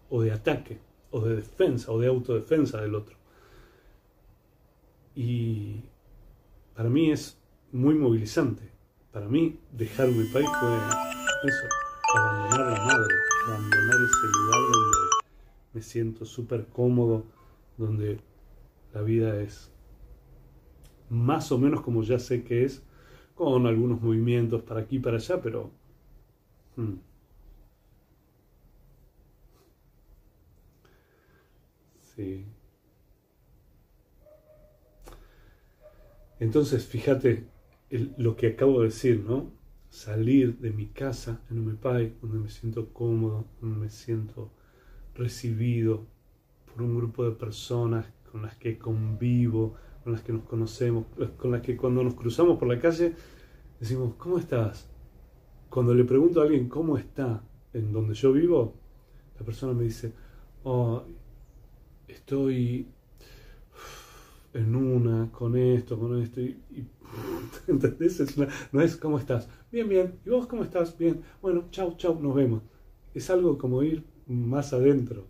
o 0.09 0.21
de 0.21 0.31
ataque, 0.31 0.79
o 1.11 1.21
de 1.21 1.37
defensa, 1.37 1.91
o 1.91 1.99
de 1.99 2.07
autodefensa 2.07 2.81
del 2.81 2.93
otro. 2.93 3.15
Y 5.15 5.81
para 6.75 6.89
mí 6.89 7.11
es 7.11 7.37
muy 7.71 7.95
movilizante. 7.95 8.71
Para 9.11 9.27
mí, 9.27 9.59
dejar 9.71 10.09
mi 10.09 10.25
país 10.25 10.47
fue 10.59 10.75
eso, 10.75 11.67
abandonar 12.15 12.73
la 12.73 12.85
madre, 12.85 13.13
abandonar 13.47 13.95
ese 13.95 14.27
lugar 14.37 14.61
donde 14.71 14.97
me 15.73 15.81
siento 15.81 16.25
súper 16.25 16.67
cómodo, 16.67 17.25
donde 17.77 18.19
la 18.93 19.01
vida 19.01 19.41
es 19.41 19.71
más 21.09 21.51
o 21.51 21.57
menos 21.57 21.81
como 21.81 22.03
ya 22.03 22.19
sé 22.19 22.43
que 22.43 22.65
es, 22.65 22.83
con 23.35 23.67
algunos 23.67 24.01
movimientos 24.01 24.61
para 24.63 24.81
aquí 24.81 24.97
y 24.97 24.99
para 24.99 25.17
allá, 25.17 25.41
pero... 25.41 25.71
Hmm. 26.75 26.95
Sí. 32.15 32.45
Entonces, 36.39 36.85
fíjate 36.85 37.47
lo 38.17 38.35
que 38.35 38.47
acabo 38.47 38.79
de 38.81 38.87
decir, 38.87 39.23
¿no? 39.27 39.51
Salir 39.89 40.57
de 40.59 40.71
mi 40.71 40.87
casa 40.87 41.41
en 41.49 41.59
Umepay, 41.59 42.15
donde 42.21 42.39
me 42.39 42.49
siento 42.49 42.89
cómodo, 42.91 43.45
donde 43.61 43.79
me 43.79 43.89
siento 43.89 44.51
recibido 45.15 46.05
por 46.65 46.81
un 46.83 46.97
grupo 46.97 47.23
de 47.23 47.31
personas 47.31 48.05
con 48.31 48.41
las 48.41 48.55
que 48.57 48.77
convivo, 48.77 49.75
con 50.03 50.13
las 50.13 50.21
que 50.21 50.33
nos 50.33 50.43
conocemos, 50.43 51.05
con 51.37 51.51
las 51.51 51.61
que 51.61 51.77
cuando 51.77 52.03
nos 52.03 52.13
cruzamos 52.15 52.57
por 52.57 52.67
la 52.67 52.79
calle 52.79 53.13
decimos, 53.79 54.15
¿cómo 54.17 54.37
estás? 54.37 54.87
Cuando 55.69 55.93
le 55.93 56.03
pregunto 56.03 56.41
a 56.41 56.43
alguien 56.43 56.67
cómo 56.69 56.97
está 56.97 57.41
en 57.73 57.91
donde 57.91 58.13
yo 58.13 58.33
vivo, 58.33 58.73
la 59.39 59.45
persona 59.45 59.73
me 59.73 59.83
dice, 59.83 60.13
oh, 60.63 61.03
estoy 62.07 62.87
en 64.53 64.75
una, 64.75 65.31
con 65.31 65.57
esto, 65.57 65.97
con 65.97 66.21
esto, 66.21 66.41
y, 66.41 66.57
¿entendés? 67.67 68.21
no 68.71 68.81
es 68.81 68.95
cómo 68.97 69.17
estás, 69.17 69.49
bien, 69.71 69.89
bien, 69.89 70.19
y 70.25 70.29
vos 70.29 70.47
cómo 70.47 70.63
estás, 70.63 70.97
bien, 70.97 71.21
bueno, 71.41 71.65
chau, 71.71 71.95
chau, 71.97 72.21
nos 72.21 72.35
vemos. 72.35 72.61
Es 73.13 73.29
algo 73.29 73.57
como 73.57 73.83
ir 73.83 74.03
más 74.27 74.73
adentro. 74.73 75.25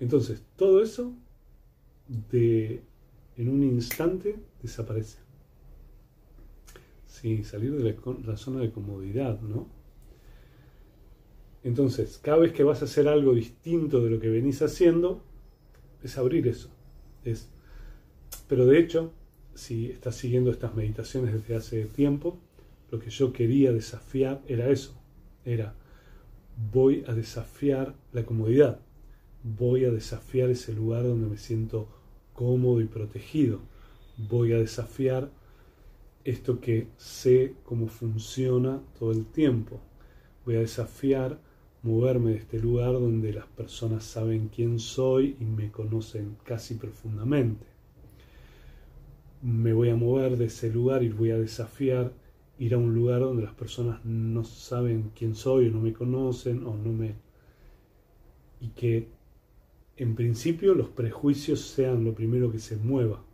Entonces, 0.00 0.44
todo 0.56 0.82
eso 0.82 1.12
de 2.08 2.82
en 3.36 3.48
un 3.48 3.62
instante 3.62 4.36
desaparece. 4.62 5.18
Sí, 7.06 7.44
salir 7.44 7.72
de 7.72 7.96
la, 8.26 8.36
zona 8.36 8.60
de 8.60 8.70
comodidad, 8.70 9.40
¿no? 9.40 9.68
Entonces, 11.62 12.18
cada 12.22 12.38
vez 12.38 12.52
que 12.52 12.64
vas 12.64 12.82
a 12.82 12.84
hacer 12.84 13.08
algo 13.08 13.34
distinto 13.34 14.02
de 14.02 14.10
lo 14.10 14.20
que 14.20 14.28
venís 14.28 14.60
haciendo, 14.60 15.22
es 16.02 16.18
abrir 16.18 16.46
eso. 16.46 16.68
Es, 17.24 17.48
pero 18.48 18.66
de 18.66 18.78
hecho, 18.78 19.12
si 19.54 19.90
estás 19.90 20.16
siguiendo 20.16 20.50
estas 20.50 20.74
meditaciones 20.74 21.32
desde 21.32 21.56
hace 21.56 21.84
tiempo, 21.86 22.38
lo 22.90 22.98
que 22.98 23.10
yo 23.10 23.32
quería 23.32 23.72
desafiar 23.72 24.42
era 24.46 24.68
eso. 24.68 25.00
Era, 25.44 25.74
voy 26.72 27.04
a 27.06 27.14
desafiar 27.14 27.94
la 28.12 28.24
comodidad. 28.24 28.80
Voy 29.42 29.84
a 29.84 29.90
desafiar 29.90 30.50
ese 30.50 30.74
lugar 30.74 31.04
donde 31.04 31.28
me 31.28 31.38
siento 31.38 31.88
cómodo 32.34 32.80
y 32.80 32.86
protegido. 32.86 33.60
Voy 34.16 34.52
a 34.52 34.58
desafiar 34.58 35.30
esto 36.24 36.60
que 36.60 36.88
sé 36.96 37.54
cómo 37.64 37.88
funciona 37.88 38.80
todo 38.98 39.12
el 39.12 39.26
tiempo. 39.26 39.80
Voy 40.44 40.56
a 40.56 40.60
desafiar 40.60 41.38
moverme 41.82 42.30
de 42.30 42.38
este 42.38 42.58
lugar 42.58 42.92
donde 42.92 43.32
las 43.32 43.46
personas 43.46 44.04
saben 44.04 44.48
quién 44.48 44.78
soy 44.78 45.36
y 45.38 45.44
me 45.44 45.70
conocen 45.70 46.36
casi 46.44 46.74
profundamente. 46.74 47.66
Me 49.42 49.74
voy 49.74 49.90
a 49.90 49.96
mover 49.96 50.38
de 50.38 50.46
ese 50.46 50.70
lugar 50.70 51.02
y 51.02 51.10
voy 51.10 51.30
a 51.30 51.38
desafiar 51.38 52.12
ir 52.58 52.74
a 52.74 52.78
un 52.78 52.94
lugar 52.94 53.20
donde 53.20 53.42
las 53.42 53.52
personas 53.52 54.02
no 54.04 54.44
saben 54.44 55.10
quién 55.14 55.34
soy 55.34 55.68
o 55.68 55.70
no 55.70 55.80
me 55.80 55.92
conocen 55.92 56.64
o 56.64 56.74
no 56.76 56.92
me... 56.92 57.14
y 58.60 58.68
que 58.68 59.08
en 59.96 60.14
principio 60.14 60.74
los 60.74 60.88
prejuicios 60.88 61.60
sean 61.60 62.04
lo 62.04 62.14
primero 62.14 62.50
que 62.50 62.58
se 62.58 62.76
mueva. 62.76 63.24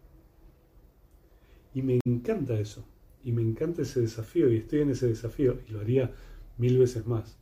Y 1.75 1.83
me 1.83 1.99
encanta 2.05 2.59
eso, 2.59 2.85
y 3.25 3.33
me 3.33 3.43
encanta 3.43 3.83
ese 3.83 4.01
desafío, 4.01 4.53
y 4.53 4.57
estoy 4.57 4.81
en 4.81 4.91
ese 4.91 5.07
desafío, 5.07 5.59
y 5.69 5.73
lo 5.73 5.81
haría 5.81 6.13
mil 6.59 6.79
veces 6.79 7.07
más. 7.07 7.39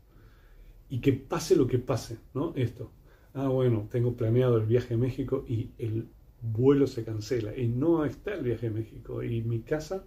Y 0.89 1.01
que 1.01 1.13
pase 1.13 1.57
lo 1.57 1.67
que 1.67 1.79
pase, 1.79 2.19
¿no? 2.35 2.53
Esto. 2.57 2.93
Ah, 3.35 3.49
bueno, 3.49 3.89
tengo 3.91 4.17
planeado 4.17 4.57
el 4.57 4.67
viaje 4.67 4.95
a 4.95 4.99
México 4.99 5.45
y 5.47 5.71
el 5.79 6.09
vuelo 6.41 6.87
se 6.87 7.05
cancela, 7.05 7.57
y 7.57 7.69
no 7.69 8.05
está 8.05 8.35
el 8.35 8.45
viaje 8.45 8.69
a 8.69 8.71
México, 8.71 9.23
y 9.23 9.43
mi 9.43 9.61
casa 9.61 10.05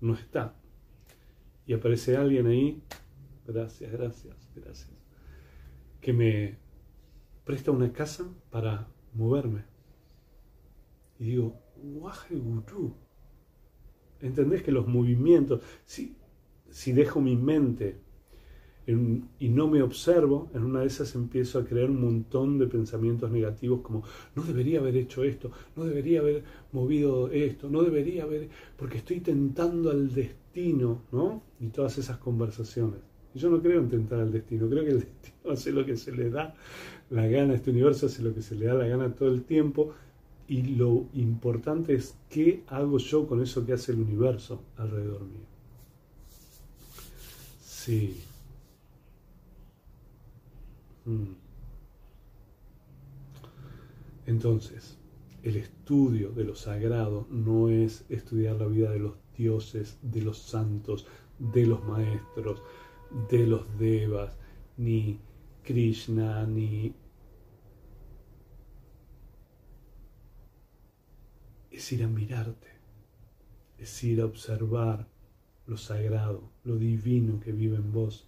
no 0.00 0.14
está. 0.14 0.54
Y 1.66 1.72
aparece 1.72 2.16
alguien 2.16 2.46
ahí, 2.46 2.82
gracias, 3.46 3.92
gracias, 3.92 4.50
gracias, 4.54 4.90
que 6.00 6.12
me 6.12 6.58
presta 7.50 7.72
una 7.72 7.92
casa 7.92 8.24
para 8.48 8.86
moverme. 9.12 9.64
Y 11.18 11.24
digo, 11.24 11.60
guaje 11.82 12.36
gurú. 12.36 12.94
¿Entendés 14.20 14.62
que 14.62 14.70
los 14.70 14.86
movimientos, 14.86 15.60
si, 15.84 16.14
si 16.70 16.92
dejo 16.92 17.20
mi 17.20 17.34
mente 17.34 17.98
y 18.86 19.48
no 19.48 19.66
me 19.66 19.82
observo, 19.82 20.48
en 20.54 20.62
una 20.62 20.82
de 20.82 20.86
esas 20.86 21.16
empiezo 21.16 21.58
a 21.58 21.64
crear 21.64 21.90
un 21.90 22.00
montón 22.00 22.56
de 22.56 22.68
pensamientos 22.68 23.32
negativos 23.32 23.80
como 23.80 24.04
no 24.36 24.44
debería 24.44 24.78
haber 24.78 24.96
hecho 24.96 25.24
esto, 25.24 25.50
no 25.74 25.84
debería 25.84 26.20
haber 26.20 26.44
movido 26.70 27.32
esto, 27.32 27.68
no 27.68 27.82
debería 27.82 28.22
haber, 28.22 28.48
porque 28.76 28.98
estoy 28.98 29.18
tentando 29.18 29.90
al 29.90 30.14
destino, 30.14 31.02
¿no? 31.10 31.42
Y 31.58 31.70
todas 31.70 31.98
esas 31.98 32.18
conversaciones. 32.18 33.09
Yo 33.34 33.48
no 33.48 33.60
creo 33.60 33.80
en 33.80 33.88
tentar 33.88 34.20
al 34.20 34.32
destino, 34.32 34.68
creo 34.68 34.84
que 34.84 34.90
el 34.90 35.00
destino 35.00 35.52
hace 35.52 35.72
lo 35.72 35.84
que 35.84 35.96
se 35.96 36.12
le 36.12 36.30
da 36.30 36.54
la 37.10 37.26
gana, 37.26 37.54
este 37.54 37.70
universo 37.70 38.06
hace 38.06 38.22
lo 38.22 38.34
que 38.34 38.42
se 38.42 38.54
le 38.54 38.66
da 38.66 38.74
la 38.74 38.86
gana 38.86 39.12
todo 39.14 39.28
el 39.28 39.42
tiempo 39.42 39.92
y 40.48 40.62
lo 40.62 41.06
importante 41.14 41.94
es 41.94 42.16
qué 42.28 42.64
hago 42.66 42.98
yo 42.98 43.26
con 43.26 43.40
eso 43.42 43.64
que 43.64 43.72
hace 43.72 43.92
el 43.92 44.00
universo 44.00 44.62
alrededor 44.76 45.22
mío. 45.22 45.46
Sí. 47.60 48.16
Mm. 51.04 51.34
Entonces, 54.26 54.96
el 55.42 55.56
estudio 55.56 56.30
de 56.30 56.44
lo 56.44 56.54
sagrado 56.54 57.26
no 57.30 57.68
es 57.68 58.04
estudiar 58.08 58.56
la 58.56 58.66
vida 58.66 58.90
de 58.90 58.98
los 58.98 59.14
dioses, 59.36 59.98
de 60.02 60.22
los 60.22 60.38
santos, 60.38 61.06
de 61.38 61.66
los 61.66 61.82
maestros, 61.84 62.62
de 63.28 63.46
los 63.46 63.78
devas, 63.78 64.36
ni 64.76 65.18
Krishna, 65.62 66.46
ni... 66.46 66.94
Es 71.70 71.92
ir 71.92 72.04
a 72.04 72.08
mirarte, 72.08 72.68
es 73.78 74.04
ir 74.04 74.20
a 74.20 74.26
observar 74.26 75.08
lo 75.66 75.76
sagrado, 75.76 76.50
lo 76.64 76.76
divino 76.76 77.40
que 77.40 77.52
vive 77.52 77.76
en 77.76 77.92
vos 77.92 78.26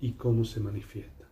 y 0.00 0.12
cómo 0.12 0.44
se 0.44 0.60
manifiesta. 0.60 1.28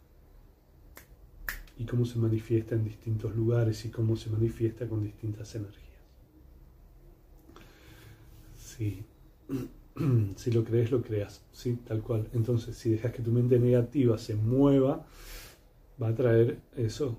Y 1.76 1.85
cómo 1.85 2.04
se 2.07 2.18
manifiesta 2.18 2.74
en 2.74 2.85
distintos 2.85 3.37
lugares 3.37 3.85
y 3.85 3.90
cómo 3.90 4.16
se 4.16 4.31
manifiesta 4.31 4.88
con 4.88 5.04
distintas 5.04 5.54
energías. 5.54 5.88
Sí. 8.57 9.04
si 10.37 10.50
lo 10.50 10.64
crees, 10.64 10.90
lo 10.90 11.02
creas, 11.02 11.44
¿sí? 11.52 11.78
Tal 11.87 12.02
cual. 12.02 12.28
Entonces, 12.32 12.76
si 12.76 12.90
dejas 12.90 13.12
que 13.12 13.22
tu 13.22 13.30
mente 13.30 13.58
negativa 13.58 14.18
se 14.18 14.34
mueva, 14.34 15.06
va 16.00 16.08
a 16.08 16.14
traer 16.14 16.61
eso. 16.76 17.18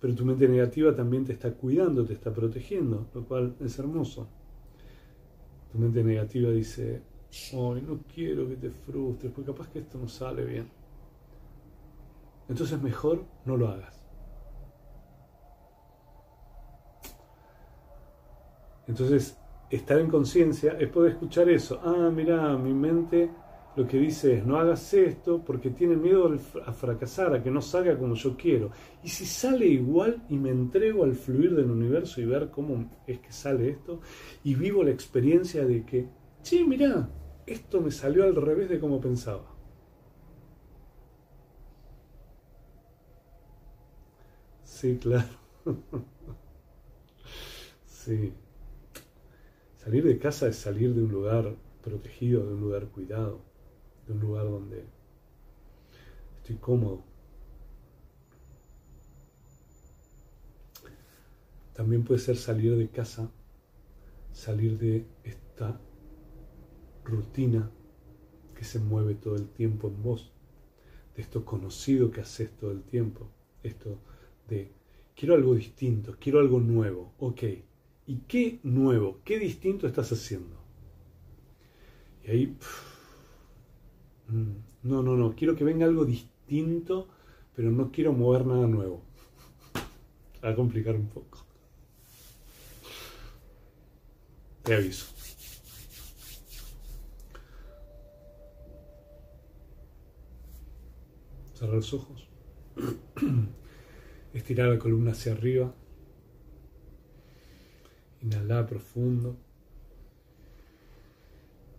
Pero 0.00 0.14
tu 0.14 0.24
mente 0.24 0.48
negativa 0.48 0.94
también 0.94 1.24
te 1.24 1.32
está 1.32 1.52
cuidando, 1.52 2.04
te 2.04 2.12
está 2.12 2.32
protegiendo, 2.32 3.08
lo 3.14 3.24
cual 3.24 3.56
es 3.60 3.78
hermoso. 3.78 4.28
Tu 5.72 5.78
mente 5.78 6.04
negativa 6.04 6.50
dice, 6.50 7.02
hoy 7.54 7.82
no 7.82 8.00
quiero 8.14 8.48
que 8.48 8.56
te 8.56 8.70
frustres, 8.70 9.32
porque 9.32 9.50
capaz 9.50 9.68
que 9.70 9.80
esto 9.80 9.98
no 9.98 10.08
sale 10.08 10.44
bien. 10.44 10.68
Entonces 12.48 12.80
mejor 12.82 13.24
no 13.46 13.56
lo 13.56 13.68
hagas. 13.68 14.04
Entonces, 18.86 19.38
estar 19.74 19.98
en 19.98 20.08
conciencia 20.08 20.76
es 20.78 20.88
poder 20.88 21.12
escuchar 21.12 21.48
eso. 21.48 21.80
Ah, 21.84 22.10
mira, 22.14 22.56
mi 22.56 22.72
mente 22.72 23.30
lo 23.76 23.86
que 23.86 23.98
dice 23.98 24.34
es, 24.38 24.46
no 24.46 24.56
hagas 24.56 24.94
esto 24.94 25.42
porque 25.44 25.70
tiene 25.70 25.96
miedo 25.96 26.32
a 26.64 26.72
fracasar, 26.72 27.34
a 27.34 27.42
que 27.42 27.50
no 27.50 27.60
salga 27.60 27.98
como 27.98 28.14
yo 28.14 28.36
quiero. 28.36 28.70
Y 29.02 29.08
si 29.08 29.26
sale 29.26 29.66
igual 29.66 30.22
y 30.28 30.36
me 30.38 30.50
entrego 30.50 31.04
al 31.04 31.14
fluir 31.14 31.54
del 31.56 31.70
universo 31.70 32.20
y 32.20 32.24
ver 32.26 32.50
cómo 32.50 32.88
es 33.06 33.18
que 33.18 33.32
sale 33.32 33.70
esto, 33.70 34.00
y 34.44 34.54
vivo 34.54 34.84
la 34.84 34.90
experiencia 34.90 35.64
de 35.66 35.84
que, 35.84 36.08
sí, 36.42 36.64
mira, 36.64 37.08
esto 37.46 37.80
me 37.80 37.90
salió 37.90 38.24
al 38.24 38.36
revés 38.36 38.68
de 38.68 38.78
como 38.78 39.00
pensaba. 39.00 39.44
Sí, 44.64 44.98
claro. 44.98 45.28
sí. 47.86 48.32
Salir 49.84 50.02
de 50.02 50.18
casa 50.18 50.48
es 50.48 50.56
salir 50.56 50.94
de 50.94 51.02
un 51.02 51.12
lugar 51.12 51.54
protegido, 51.82 52.46
de 52.46 52.54
un 52.54 52.60
lugar 52.62 52.86
cuidado, 52.86 53.42
de 54.06 54.14
un 54.14 54.20
lugar 54.20 54.44
donde 54.44 54.82
estoy 56.38 56.56
cómodo. 56.56 57.04
También 61.74 62.02
puede 62.02 62.18
ser 62.18 62.38
salir 62.38 62.74
de 62.78 62.88
casa, 62.88 63.30
salir 64.32 64.78
de 64.78 65.06
esta 65.22 65.78
rutina 67.04 67.70
que 68.54 68.64
se 68.64 68.78
mueve 68.78 69.14
todo 69.14 69.36
el 69.36 69.50
tiempo 69.50 69.88
en 69.88 70.02
vos, 70.02 70.32
de 71.14 71.20
esto 71.20 71.44
conocido 71.44 72.10
que 72.10 72.22
haces 72.22 72.56
todo 72.56 72.70
el 72.70 72.84
tiempo, 72.84 73.28
esto 73.62 73.98
de 74.48 74.72
quiero 75.14 75.34
algo 75.34 75.54
distinto, 75.54 76.16
quiero 76.18 76.38
algo 76.38 76.58
nuevo, 76.58 77.12
ok, 77.18 77.42
¿Y 78.06 78.18
qué 78.28 78.60
nuevo, 78.62 79.20
qué 79.24 79.38
distinto 79.38 79.86
estás 79.86 80.12
haciendo? 80.12 80.56
Y 82.24 82.30
ahí, 82.30 82.56
mm, 84.28 84.88
no, 84.88 85.02
no, 85.02 85.16
no, 85.16 85.34
quiero 85.34 85.56
que 85.56 85.64
venga 85.64 85.86
algo 85.86 86.04
distinto, 86.04 87.08
pero 87.56 87.70
no 87.70 87.90
quiero 87.90 88.12
mover 88.12 88.46
nada 88.46 88.66
nuevo. 88.66 89.02
A 90.42 90.54
complicar 90.54 90.94
un 90.96 91.08
poco. 91.08 91.44
Te 94.62 94.74
aviso. 94.74 95.06
Cerrar 101.54 101.74
los 101.76 101.94
ojos. 101.94 102.28
Estirar 104.34 104.68
la 104.68 104.78
columna 104.78 105.12
hacia 105.12 105.32
arriba. 105.32 105.74
Inhala 108.24 108.66
profundo. 108.66 109.36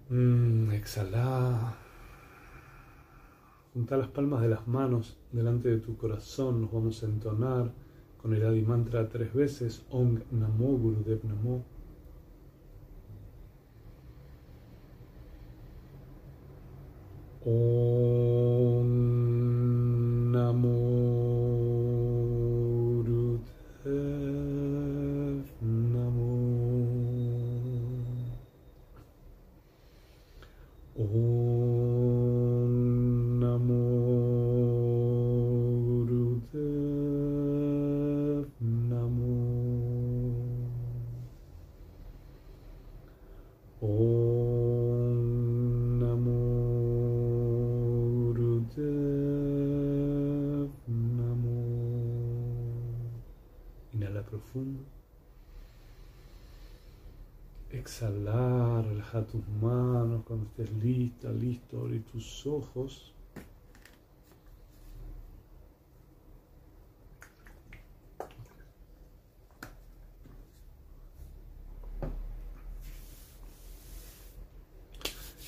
Mm, 0.10 0.70
exhala. 0.72 1.76
Junta 3.74 3.98
las 3.98 4.10
palmas 4.10 4.44
de 4.44 4.50
las 4.50 4.68
manos 4.68 5.18
delante 5.32 5.70
de 5.70 5.80
tu 5.80 5.98
corazón. 5.98 6.62
Nos 6.62 6.72
vamos 6.72 7.02
a 7.02 7.08
entonar 7.08 7.72
con 8.22 8.34
el 8.36 8.46
Adi 8.46 8.62
Mantra 8.62 9.10
tres 9.10 9.34
veces. 9.34 9.84
Ong 9.90 10.20
Namo 10.32 10.78
Gurudev 10.78 11.26
Namo. 11.26 11.64
Exhalar, 57.96 58.86
relaja 58.86 59.26
tus 59.26 59.48
manos 59.62 60.24
cuando 60.26 60.48
estés 60.48 60.70
lista, 60.84 61.32
listo, 61.32 61.80
abrir 61.80 62.04
tus 62.04 62.46
ojos. 62.46 63.14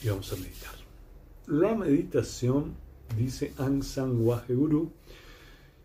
Y 0.02 0.08
vamos 0.08 0.32
a 0.32 0.36
meditar. 0.38 0.76
La 1.48 1.76
meditación, 1.76 2.76
dice 3.18 3.54
Aung 3.58 3.84
San 3.84 4.24
Guru, 4.24 4.94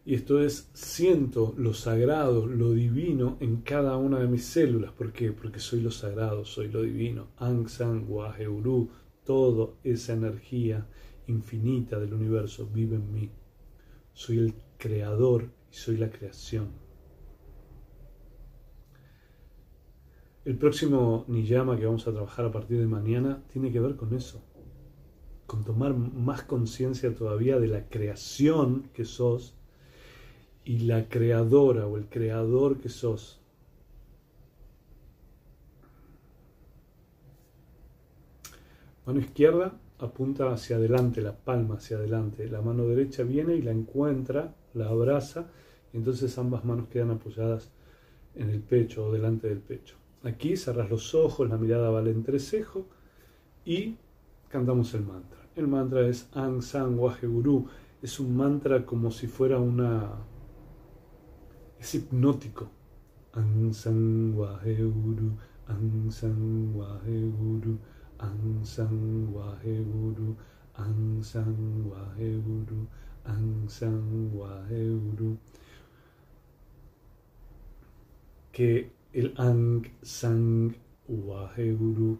y 0.05 0.15
esto 0.15 0.43
es, 0.43 0.69
siento 0.75 1.55
lo 1.57 1.75
sagrado, 1.75 2.47
lo 2.47 2.73
divino 2.73 3.37
en 3.39 3.59
cada 3.59 3.97
una 3.97 4.19
de 4.19 4.27
mis 4.27 4.45
células. 4.45 4.91
¿Por 4.93 5.13
qué? 5.13 5.31
Porque 5.31 5.61
soy 5.61 5.81
lo 5.81 5.93
sagrado, 5.93 6.45
soy 6.45 6.69
lo 6.69 6.83
divino. 6.83 7.29
Ang 7.37 7.69
San 7.69 8.09
Uru, 8.09 8.91
toda 9.25 9.75
esa 9.85 10.15
energía 10.15 10.89
infinita 11.29 12.01
del 12.01 12.15
universo 12.15 12.67
vive 12.67 12.97
en 12.97 13.13
mí. 13.13 13.31
Soy 14.13 14.39
el 14.39 14.55
creador 14.77 15.51
y 15.71 15.77
soy 15.77 15.97
la 15.97 16.11
creación. 16.11 16.71
El 20.45 20.59
próximo 20.59 21.25
Niyama 21.29 21.79
que 21.79 21.87
vamos 21.87 22.09
a 22.09 22.13
trabajar 22.13 22.47
a 22.47 22.51
partir 22.51 22.81
de 22.81 22.89
mañana 22.89 23.45
tiene 23.53 23.71
que 23.71 23.79
ver 23.79 23.95
con 23.95 24.13
eso, 24.13 24.43
con 25.47 25.63
tomar 25.63 25.95
más 25.95 26.43
conciencia 26.43 27.15
todavía 27.15 27.61
de 27.61 27.69
la 27.69 27.89
creación 27.89 28.91
que 28.93 29.05
sos 29.05 29.55
y 30.65 30.79
la 30.81 31.09
creadora 31.09 31.87
o 31.87 31.97
el 31.97 32.07
creador 32.07 32.79
que 32.79 32.89
sos. 32.89 33.41
Mano 39.05 39.19
izquierda 39.19 39.73
apunta 39.99 40.53
hacia 40.53 40.77
adelante, 40.77 41.21
la 41.21 41.37
palma 41.37 41.77
hacia 41.77 41.97
adelante. 41.97 42.49
La 42.49 42.61
mano 42.61 42.87
derecha 42.87 43.23
viene 43.23 43.55
y 43.55 43.63
la 43.63 43.73
encuentra, 43.73 44.55
la 44.75 44.89
abraza, 44.89 45.47
y 45.93 45.97
entonces 45.97 46.37
ambas 46.39 46.65
manos 46.65 46.89
quedan 46.89 47.11
apoyadas 47.11 47.71
en 48.35 48.51
el 48.51 48.61
pecho 48.61 49.07
o 49.07 49.13
delante 49.13 49.49
del 49.49 49.59
pecho. 49.59 49.97
Aquí 50.25 50.57
cerras 50.57 50.89
los 50.89 51.15
ojos, 51.15 51.49
la 51.49 51.57
mirada 51.57 51.91
va 51.91 51.99
al 51.99 52.09
entrecejo 52.09 52.87
y 53.65 53.97
cantamos 54.49 54.95
el 54.95 55.03
mantra. 55.03 55.39
el 55.57 55.67
mantra 55.67 56.07
es 56.07 56.29
Ang 56.33 56.63
San 56.63 56.97
Guru. 56.97 57.67
Es 58.01 58.21
un 58.21 58.37
mantra 58.37 58.85
como 58.85 59.11
si 59.11 59.27
fuera 59.27 59.59
una. 59.59 60.11
Es 61.83 61.97
hipnótico. 61.97 62.71
Ang 63.35 63.75
San 63.75 64.37
Guru, 64.39 65.35
Ang 65.67 66.13
San 66.15 66.39
Guru, 66.79 67.75
Ang 68.23 68.63
San 68.63 69.27
Guru, 69.35 70.37
Ang 70.79 71.25
San 71.25 71.91
Guru, 71.91 72.87
Ang 73.27 73.67
San 73.67 74.31
Guru. 74.31 75.37
Que 78.53 78.93
el 79.13 79.35
Ang 79.39 79.83
San 80.03 80.77
Guru 81.09 82.19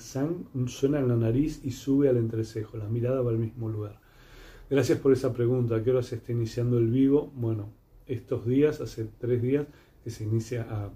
San 0.00 0.44
suena 0.66 0.98
en 0.98 1.08
la 1.08 1.16
nariz 1.16 1.64
y 1.64 1.70
sube 1.70 2.10
al 2.10 2.18
entrecejo, 2.18 2.76
la 2.76 2.90
mirada 2.90 3.22
va 3.22 3.30
al 3.30 3.38
mismo 3.38 3.70
lugar. 3.70 3.98
Gracias 4.68 4.98
por 4.98 5.14
esa 5.14 5.32
pregunta. 5.32 5.76
¿A 5.76 5.82
qué 5.82 5.92
hora 5.92 6.02
se 6.02 6.16
está 6.16 6.32
iniciando 6.32 6.76
el 6.76 6.88
vivo? 6.90 7.32
Bueno, 7.34 7.70
estos 8.06 8.46
días, 8.46 8.80
hace 8.80 9.08
tres 9.18 9.42
días, 9.42 9.66
que 10.04 10.10
se 10.10 10.24
inicia 10.24 10.66
a 10.68 10.90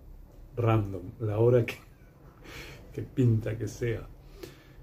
random, 0.57 1.03
la 1.21 1.39
hora 1.39 1.65
que, 1.65 1.77
que 2.93 3.03
pinta 3.03 3.57
que 3.57 3.69
sea. 3.69 4.07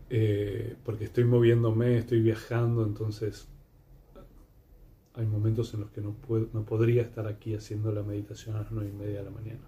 Eh, 0.10 0.76
porque 0.84 1.06
estoy 1.06 1.24
moviéndome, 1.24 1.98
estoy 1.98 2.22
viajando, 2.22 2.86
entonces 2.86 3.48
hay 5.16 5.26
momentos 5.26 5.74
en 5.74 5.82
los 5.82 5.92
que 5.92 6.02
no, 6.02 6.14
puedo, 6.14 6.50
no 6.54 6.66
podría 6.66 7.02
estar 7.02 7.28
aquí 7.28 7.56
haciendo 7.56 7.92
la 7.92 8.04
meditación 8.04 8.56
a 8.56 8.62
las 8.62 8.72
nueve 8.72 8.92
y 8.94 8.98
media 8.98 9.20
de 9.20 9.26
la 9.26 9.32
mañana. 9.32 9.62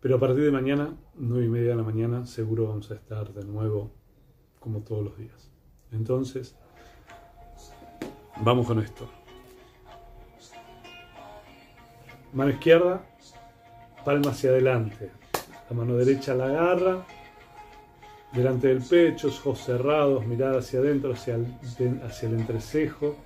Pero 0.00 0.16
a 0.16 0.20
partir 0.20 0.44
de 0.44 0.50
mañana, 0.50 0.96
nueve 1.16 1.46
y 1.46 1.48
media 1.48 1.70
de 1.70 1.76
la 1.76 1.82
mañana, 1.82 2.26
seguro 2.26 2.68
vamos 2.68 2.90
a 2.90 2.94
estar 2.94 3.32
de 3.32 3.44
nuevo 3.44 3.92
como 4.60 4.82
todos 4.82 5.04
los 5.04 5.18
días. 5.18 5.50
Entonces, 5.90 6.56
vamos 8.44 8.66
con 8.66 8.80
esto. 8.80 9.08
Mano 12.36 12.50
izquierda, 12.50 13.00
palma 14.04 14.30
hacia 14.32 14.50
adelante. 14.50 15.10
La 15.70 15.74
mano 15.74 15.96
derecha 15.96 16.34
la 16.34 16.44
agarra, 16.44 17.06
delante 18.30 18.68
del 18.68 18.82
pecho, 18.82 19.28
ojos 19.28 19.64
cerrados, 19.64 20.26
mirada 20.26 20.58
hacia 20.58 20.80
adentro, 20.80 21.14
hacia 21.14 21.36
el, 21.36 21.46
hacia 22.04 22.28
el 22.28 22.34
entrecejo. 22.34 23.16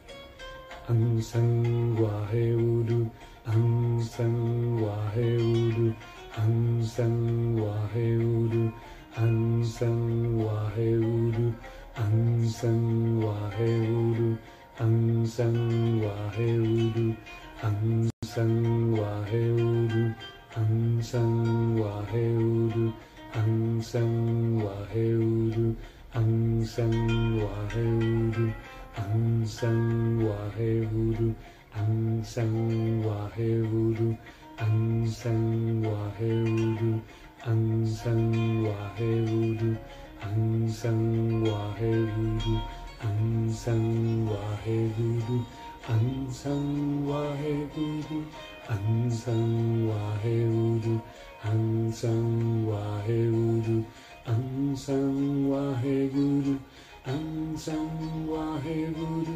An 18.30 18.36
San 18.36 18.96
Waheudu, 18.96 20.14
An 20.54 21.02
San 21.02 21.76
Waheudu, 21.76 22.94
An 23.34 23.82
San 23.82 24.60
Waheudu, 24.62 25.74
An 26.14 26.64
San 26.64 27.40
Waheudu, 27.40 28.54
An 28.94 29.44
San 29.46 30.20
Waheudu, 30.20 31.34
An 31.74 32.24
San 32.24 33.02
Waheudu, 33.02 34.16
An 34.60 35.02
San 35.02 35.02
Waheudu, 35.02 35.02
An 35.02 35.06
San 35.10 35.82
Waheudu, 35.82 37.02
An 37.42 37.86
San 37.88 38.62
Waheudu, 38.62 39.76
An 40.22 40.68
San 40.70 40.70
Waheudu, 40.70 40.70
An 40.70 40.70
San 40.70 41.42
Waheudu, 41.42 42.62
An 43.02 43.52
San 43.52 44.28
Waheudu, 44.30 44.94
An 45.00 45.18
San 45.18 45.18
Waheudu, 45.18 45.36
An 45.36 45.59
San 45.90 47.04
Waheudu, 47.04 48.24
An 48.68 49.10
San 49.10 49.88
Waheudu, 49.88 51.02
An 51.42 51.92
San 51.92 52.64
Waheudu, 52.64 53.84
An 54.24 54.76
San 54.76 55.50
Waheudu, 55.50 56.58
An 57.04 57.56
San 57.56 58.26
Waheudu, 58.28 59.34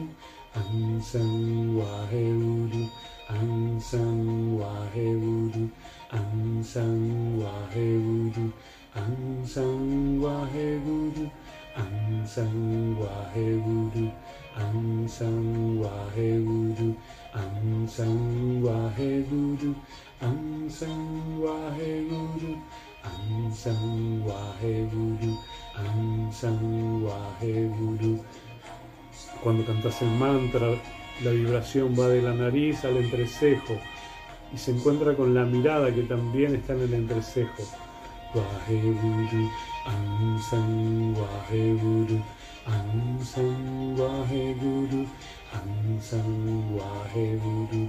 An 0.54 1.02
San 1.02 1.74
Waheudu, 1.74 2.88
An 3.28 3.80
San 3.80 4.56
Waheudu, 4.56 5.70
An 6.12 6.62
San 6.62 7.38
Waheudu, 7.42 8.52
An 8.94 9.44
San 9.44 10.20
Waheudu, 10.22 11.30
An 11.74 12.26
San 12.26 12.96
Waheudu, 12.96 14.04
An 14.06 14.33
Om 14.56 15.08
Sang 15.08 15.82
Waheguru, 15.82 16.94
Om 17.34 17.88
Sang 17.88 18.62
Waheguru, 18.62 19.74
Om 20.22 20.70
Sang 20.70 21.42
Waheguru, 21.42 22.54
Cuando 29.42 29.66
cantas 29.66 30.00
el 30.02 30.10
mantra, 30.10 30.68
la 31.22 31.30
vibración 31.30 31.98
va 31.98 32.08
de 32.08 32.22
la 32.22 32.32
nariz 32.32 32.84
al 32.84 32.96
entrecejo 32.98 33.74
y 34.52 34.58
se 34.58 34.70
encuentra 34.70 35.14
con 35.14 35.34
la 35.34 35.44
mirada 35.44 35.92
que 35.92 36.02
también 36.02 36.54
está 36.54 36.74
en 36.74 36.82
el 36.82 36.94
entrecejo. 36.94 37.64
Waheguru, 38.34 39.46
Ansan 39.86 41.14
Waheguru, 41.14 42.18
Ansan 42.66 43.94
Waheguru, 43.94 45.06
Ansan 45.54 46.30
Waheguru, 46.74 47.82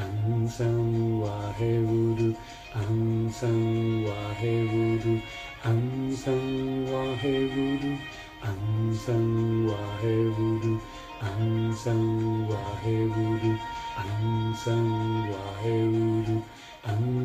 Ansan 0.00 1.20
Waheguru, 1.20 2.28
Ansan 2.72 3.60
Waheguru, 4.08 5.20
Ansan 5.60 6.88
Waheguru, 6.88 7.92
Ansan 8.40 9.28
Waheguru, 9.28 10.80
An 11.20 11.74
San 11.76 12.48
Waheguru, 12.48 13.56
An 16.84 17.20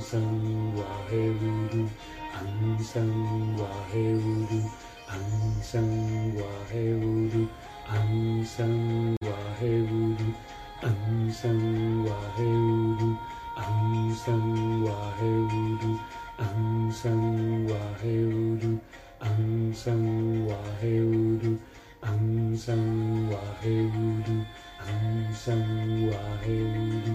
San 0.00 0.74
Waheguru, 0.76 1.88
An 2.34 2.78
San 2.82 3.56
Waheguru, 3.56 4.70
An 5.08 5.62
San 5.62 6.36
Waheguru, 6.36 7.48
An 7.88 8.44
San 8.44 9.16
Waheguru, 9.22 10.34
An 10.82 11.32
San 11.32 12.04
Waheguru, 12.04 13.18
An 13.56 14.12
San 14.12 14.84
Waheguru, 14.84 15.98
An 16.38 16.92
San 16.92 17.66
Waheguru, 17.66 18.80
An 19.20 19.72
San 19.72 20.02
Waheguru, 23.30 24.36
An 24.82 25.34
San 25.34 26.10
Waheguru, 26.10 27.14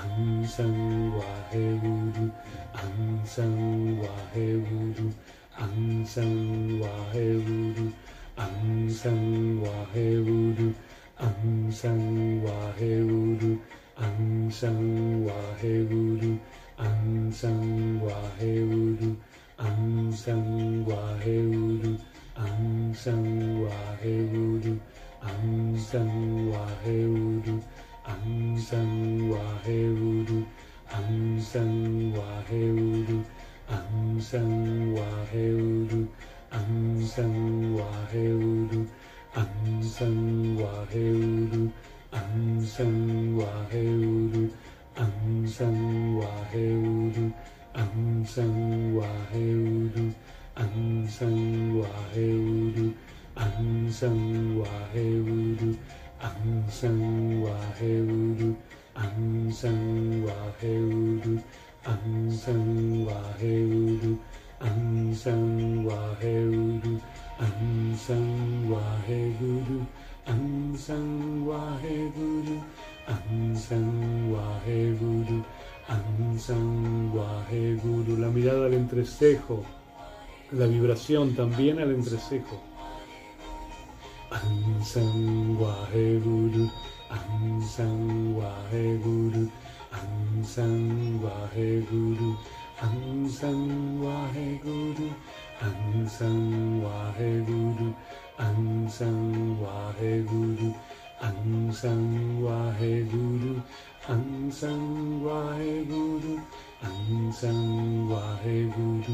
An 0.00 0.46
San 0.46 1.12
Waheudu, 1.12 2.32
An 2.74 3.20
San 3.22 4.00
Waheudu, 4.00 5.12
An 5.58 6.06
San 6.06 6.80
Waheudu, 6.80 7.92
An 8.38 8.88
San 8.88 9.60
Waheudu, 9.60 10.74
An 11.18 11.70
San 11.70 12.40
Waheudu, 12.40 13.58
An 13.98 14.50
San 14.50 15.26
Waheudu, 15.26 16.38
An 16.78 17.30
San 17.30 18.00
Waheudu, 18.00 19.18
An 19.58 20.12
San 20.14 20.86
Waheudu, 20.86 22.00
An 22.36 22.94
San 22.94 23.24
Waheudu, 23.60 24.80
An 25.20 25.76
San 25.76 26.08
Waheudu, 26.50 27.62
An 28.10 28.58
San 28.58 29.30
Waheudu, 29.30 30.44
An 30.90 31.40
San 31.40 32.12
Waheudu, 32.12 33.24
An 33.68 34.20
San 34.20 34.96
Waheudu, 34.96 36.08
An 36.50 37.06
San 37.06 37.76
Waheudu, 37.76 38.88
An 39.36 39.80
San 39.80 40.56
Waheudu, 40.58 41.70
An 42.12 42.64
San 42.66 43.36
Waheudu, 43.38 44.50
An 44.96 45.46
San 45.46 46.16
Waheudu, 46.18 47.32
An 47.76 48.26
San 48.26 48.94
Waheudu, 48.98 50.14
An 50.56 51.06
San 51.06 51.74
Waheudu, 51.78 52.94
An 53.36 53.88
San 53.92 54.58
Waheudu, 54.58 55.78
安 56.20 56.68
san 56.68 57.40
wa 57.42 57.56
heuru, 57.80 58.54
an 58.94 59.50
san 59.50 60.22
an 61.84 62.30
san 62.36 63.06
an 64.66 65.14
san 65.56 65.84
an 71.08 71.56
an 75.88 75.88
an 75.88 76.38
an. 76.38 78.18
La 78.18 78.28
mirada 78.28 78.66
al 78.66 78.74
entrecejo, 78.74 79.64
la 80.52 80.66
vibración 80.66 81.34
también 81.34 81.78
al 81.78 81.92
entrecejo. 81.92 82.69
앙상과 84.30 85.86
해구르 85.86 86.68
앙상과 87.08 88.68
해구르 88.70 89.48
앙상과 89.90 91.48
해구르 91.52 92.36
앙상과 92.80 94.26
해구르 94.28 95.10
앙상와 95.60 97.10
해구르 97.18 97.92
앙상와 98.36 99.90
해구르 99.98 100.72
앙상와 101.18 102.70
해구르 102.74 103.60
앙상과 104.06 105.54
해구르 105.54 106.38
앙상과 106.80 108.36
해구르 108.44 109.04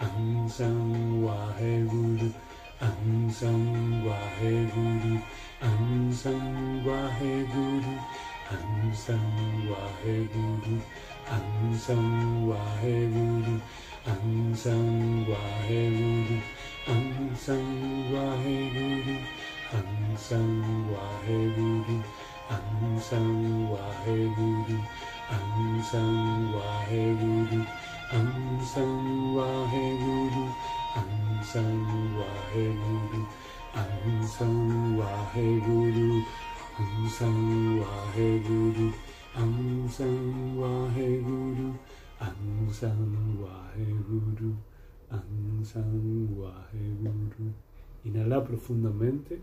앙상와 0.00 1.52
해구르 1.52 2.45
Waheguru, 2.80 2.84
Ansang 2.84 4.04
Waheguru, 4.04 5.22
Ansang 5.62 6.84
Waheguru, 6.84 7.94
Ansang 8.52 9.66
Waheguru, 9.66 10.76
Ansang 11.26 12.46
Waheguru, 12.46 13.56
Ansang 14.06 15.26
Waheguru, 15.26 16.38
Ansang 16.86 17.68
Waheguru, 18.12 19.16
Ansang 19.72 20.86
Waheguru, 20.92 21.96
Ansang 22.52 23.72
Waheguru, 23.72 24.78
Ansang 25.32 26.52
Waheguru, 26.52 27.60
Ansang 28.12 29.34
Waheguru, 29.34 30.44
Ansang 31.36 32.16
Waheguru, 32.16 33.20
Ansang 33.76 34.96
Waheguru, 34.96 36.24
Ansang 36.80 37.76
Waheguru, 37.76 38.88
Ansang 39.36 40.56
Waheguru, 40.56 41.76
Ansang 42.16 43.36
Waheguru, 43.36 44.50
Ansang 45.12 46.28
Waheguru. 46.40 47.52
Inhala 48.06 48.40
profundamente. 48.42 49.38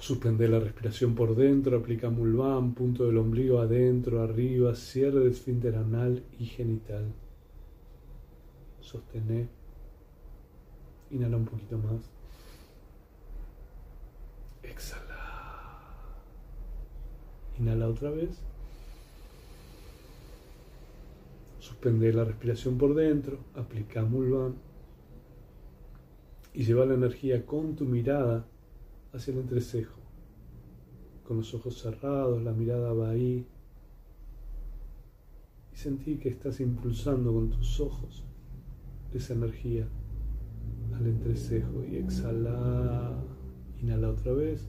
Suspende 0.00 0.48
la 0.48 0.58
respiración 0.58 1.14
por 1.14 1.36
dentro, 1.36 1.76
aplica 1.76 2.10
Mulvan, 2.10 2.74
punto 2.74 3.06
del 3.06 3.18
ombligo 3.18 3.60
adentro, 3.60 4.20
arriba, 4.20 4.74
cierre 4.74 5.20
de 5.20 5.30
esfínter 5.30 5.76
anal 5.76 6.24
y 6.40 6.46
genital. 6.46 7.12
Sostené. 8.88 9.46
Inhala 11.10 11.36
un 11.36 11.44
poquito 11.44 11.76
más. 11.76 12.00
Exhala. 14.62 15.76
Inhala 17.58 17.86
otra 17.86 18.10
vez. 18.10 18.30
Suspende 21.60 22.14
la 22.14 22.24
respiración 22.24 22.78
por 22.78 22.94
dentro, 22.94 23.36
aplica 23.54 24.02
Mulvan 24.04 24.54
y 26.54 26.64
lleva 26.64 26.86
la 26.86 26.94
energía 26.94 27.44
con 27.44 27.76
tu 27.76 27.84
mirada 27.84 28.46
hacia 29.12 29.34
el 29.34 29.40
entrecejo. 29.40 30.00
Con 31.24 31.36
los 31.36 31.52
ojos 31.52 31.78
cerrados, 31.78 32.42
la 32.42 32.52
mirada 32.52 32.94
va 32.94 33.10
ahí. 33.10 33.46
Y 35.74 35.76
sentí 35.76 36.16
que 36.16 36.30
estás 36.30 36.58
impulsando 36.60 37.34
con 37.34 37.50
tus 37.50 37.80
ojos 37.80 38.24
esa 39.12 39.34
energía 39.34 39.86
al 40.94 41.06
entrecejo 41.06 41.84
y 41.84 41.96
exhala. 41.96 43.12
Inhala 43.80 44.10
otra 44.10 44.32
vez. 44.32 44.66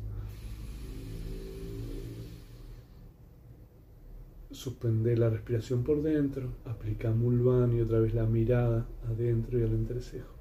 Suspende 4.52 5.16
la 5.16 5.30
respiración 5.30 5.84
por 5.84 6.02
dentro, 6.02 6.50
aplica 6.66 7.12
Mulvan 7.12 7.76
y 7.78 7.82
otra 7.82 8.00
vez 8.00 8.14
la 8.14 8.26
mirada 8.26 8.88
adentro 9.08 9.60
y 9.60 9.64
al 9.64 9.74
entrecejo. 9.74 10.34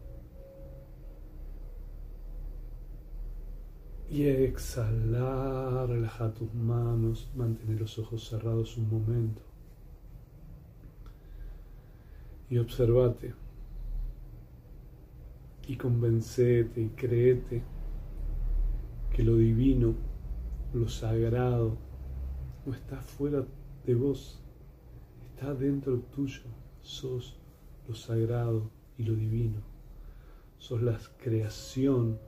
Y 4.11 4.24
exhalar, 4.24 5.88
relaja 5.90 6.32
tus 6.32 6.53
manos, 6.55 7.30
mantener 7.36 7.82
los 7.82 7.99
ojos 7.99 8.26
cerrados 8.26 8.78
un 8.78 8.88
momento. 8.88 9.42
Y 12.49 12.57
observate. 12.57 13.34
Y 15.69 15.77
convencete 15.77 16.81
y 16.81 16.89
créete 16.89 17.62
que 19.12 19.23
lo 19.23 19.37
divino, 19.37 19.95
lo 20.73 20.89
sagrado, 20.89 21.77
no 22.64 22.73
está 22.73 22.97
fuera 23.03 23.45
de 23.85 23.95
vos, 23.95 24.41
está 25.29 25.55
dentro 25.55 25.99
tuyo. 26.01 26.43
Sos 26.81 27.39
lo 27.87 27.95
sagrado 27.95 28.71
y 28.97 29.03
lo 29.03 29.14
divino. 29.14 29.61
Sos 30.57 30.81
la 30.83 30.99
creación 31.23 32.19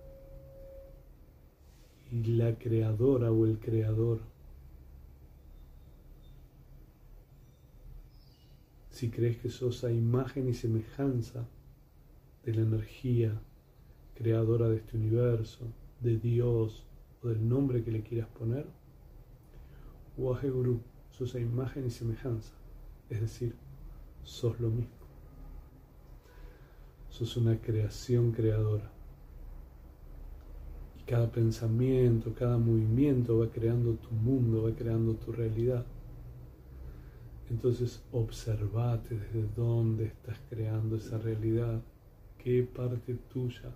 y 2.13 2.23
la 2.25 2.59
creadora 2.59 3.33
o 3.33 3.47
el 3.47 3.59
creador. 3.59 4.21
Si 8.91 9.09
crees 9.09 9.39
que 9.39 9.49
sos 9.49 9.83
a 9.85 9.91
imagen 9.91 10.47
y 10.47 10.53
semejanza 10.53 11.47
de 12.45 12.55
la 12.55 12.63
energía 12.63 13.41
creadora 14.15 14.69
de 14.69 14.77
este 14.77 14.97
universo, 14.97 15.67
de 16.01 16.19
Dios 16.19 16.87
o 17.23 17.29
del 17.29 17.49
nombre 17.49 17.83
que 17.83 17.91
le 17.91 18.03
quieras 18.03 18.29
poner, 18.29 18.67
Guru 20.17 20.81
sos 21.11 21.35
a 21.35 21.41
imagen 21.41 21.87
y 21.87 21.91
semejanza, 21.91 22.53
es 23.09 23.21
decir, 23.21 23.55
sos 24.23 24.59
lo 24.61 24.69
mismo. 24.69 25.01
Sos 27.09 27.37
una 27.37 27.59
creación 27.61 28.33
creadora. 28.33 28.91
Y 30.99 31.03
cada 31.05 31.31
pensamiento, 31.31 32.35
cada 32.35 32.59
movimiento 32.59 33.39
va 33.39 33.51
creando 33.51 33.95
tu 33.95 34.11
mundo, 34.13 34.65
va 34.65 34.75
creando 34.75 35.15
tu 35.15 35.33
realidad. 35.33 35.85
Entonces 37.51 38.03
observate 38.13 39.17
desde 39.17 39.49
dónde 39.57 40.07
estás 40.07 40.39
creando 40.49 40.97
esa 40.97 41.19
realidad, 41.19 41.83
qué 42.43 42.63
parte 42.63 43.15
tuya 43.15 43.71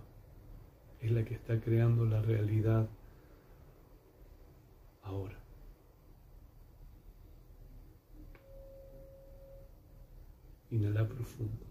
es 0.99 1.11
la 1.11 1.23
que 1.23 1.35
está 1.35 1.59
creando 1.61 2.05
la 2.05 2.21
realidad 2.21 2.89
ahora. 5.03 5.39
Inhala 10.71 11.07
profundo. 11.07 11.63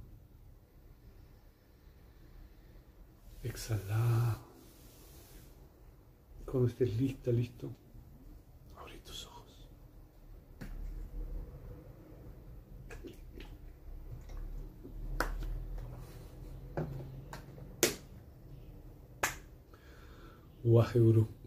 Exhala. 3.43 4.39
Cuando 6.47 6.69
estés 6.69 6.97
lista, 6.97 7.33
listo, 7.33 7.71
abre 8.77 8.99
tus 8.99 9.27
ojos. 9.27 9.35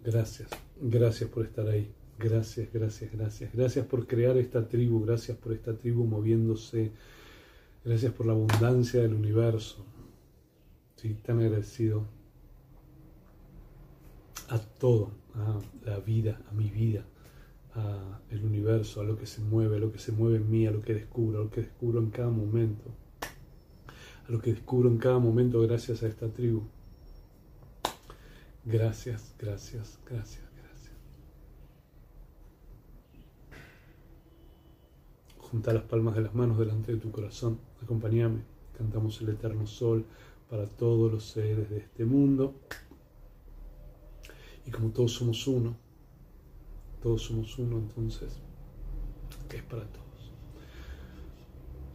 Gracias. 0.03 0.49
Gracias 0.79 1.29
por 1.29 1.45
estar 1.45 1.67
ahí. 1.67 1.91
Gracias, 2.19 2.71
gracias, 2.71 3.11
gracias. 3.11 3.53
Gracias 3.53 3.85
por 3.85 4.07
crear 4.07 4.37
esta 4.37 4.67
tribu. 4.67 5.03
Gracias 5.05 5.37
por 5.37 5.53
esta 5.53 5.75
tribu 5.75 6.05
moviéndose 6.05 6.91
Gracias 7.87 8.11
por 8.11 8.25
la 8.25 8.33
abundancia 8.33 9.01
del 9.01 9.13
universo. 9.13 9.85
Sí, 10.97 11.13
tan 11.23 11.39
agradecido 11.39 12.03
a 14.49 14.59
todo, 14.59 15.11
a 15.33 15.61
la 15.85 15.97
vida, 15.99 16.41
a 16.51 16.53
mi 16.53 16.69
vida, 16.69 17.05
a 17.75 18.19
el 18.29 18.43
universo, 18.43 18.99
a 18.99 19.05
lo 19.05 19.17
que 19.17 19.25
se 19.25 19.39
mueve, 19.39 19.77
a 19.77 19.79
lo 19.79 19.93
que 19.93 19.99
se 19.99 20.11
mueve 20.11 20.35
en 20.35 20.51
mí, 20.51 20.67
a 20.67 20.71
lo 20.71 20.81
que 20.81 20.95
descubro, 20.95 21.39
a 21.39 21.43
lo 21.45 21.49
que 21.49 21.61
descubro 21.61 21.99
en 21.99 22.09
cada 22.09 22.29
momento, 22.29 22.91
a 24.27 24.31
lo 24.33 24.41
que 24.41 24.51
descubro 24.51 24.89
en 24.89 24.97
cada 24.97 25.19
momento 25.19 25.61
gracias 25.61 26.03
a 26.03 26.07
esta 26.07 26.27
tribu. 26.27 26.63
Gracias, 28.69 29.33
gracias, 29.39 29.97
gracias, 30.05 30.43
gracias. 30.53 30.91
Junta 35.37 35.71
las 35.71 35.83
palmas 35.83 36.15
de 36.15 36.21
las 36.23 36.35
manos 36.35 36.57
delante 36.59 36.91
de 36.91 36.99
tu 36.99 37.09
corazón. 37.09 37.61
Acompáñame. 37.81 38.41
Cantamos 38.77 39.21
el 39.21 39.29
eterno 39.29 39.65
sol 39.65 40.05
para 40.49 40.67
todos 40.67 41.09
los 41.09 41.23
seres 41.23 41.69
de 41.69 41.77
este 41.77 42.03
mundo. 42.03 42.55
Y 44.65 44.71
como 44.71 44.89
todos 44.89 45.13
somos 45.13 45.47
uno, 45.47 45.77
todos 47.01 47.21
somos 47.21 47.57
uno, 47.57 47.77
entonces 47.77 48.37
es 49.49 49.63
para 49.63 49.85
todos. 49.85 50.06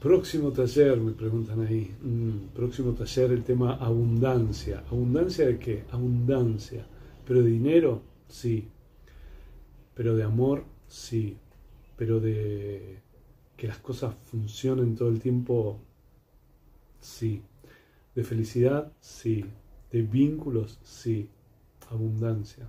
Próximo 0.02 0.50
taller, 0.50 1.00
me 1.00 1.12
preguntan 1.12 1.64
ahí. 1.64 1.94
Mm, 2.02 2.48
próximo 2.52 2.92
taller, 2.92 3.30
el 3.30 3.44
tema 3.44 3.76
abundancia. 3.76 4.82
¿Abundancia 4.90 5.46
de 5.46 5.60
qué? 5.60 5.84
Abundancia. 5.92 6.84
¿Pero 7.24 7.40
de 7.40 7.50
dinero? 7.50 8.02
Sí. 8.26 8.68
¿Pero 9.94 10.16
de 10.16 10.24
amor? 10.24 10.64
Sí. 10.88 11.36
¿Pero 11.96 12.18
de 12.18 12.98
que 13.56 13.68
las 13.68 13.78
cosas 13.78 14.16
funcionen 14.24 14.96
todo 14.96 15.08
el 15.08 15.20
tiempo? 15.20 15.78
Sí. 16.98 17.42
¿De 18.16 18.24
felicidad? 18.24 18.92
Sí. 18.98 19.44
¿De 19.92 20.02
vínculos? 20.02 20.80
Sí. 20.82 21.28
Abundancia. 21.90 22.68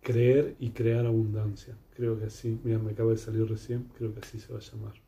Creer 0.00 0.56
y 0.58 0.70
crear 0.70 1.04
abundancia. 1.04 1.76
Creo 1.94 2.18
que 2.18 2.24
así. 2.24 2.58
Mira, 2.64 2.78
me 2.78 2.92
acaba 2.92 3.10
de 3.10 3.18
salir 3.18 3.46
recién. 3.46 3.90
Creo 3.98 4.14
que 4.14 4.20
así 4.20 4.38
se 4.40 4.50
va 4.54 4.58
a 4.58 4.62
llamar 4.62 4.99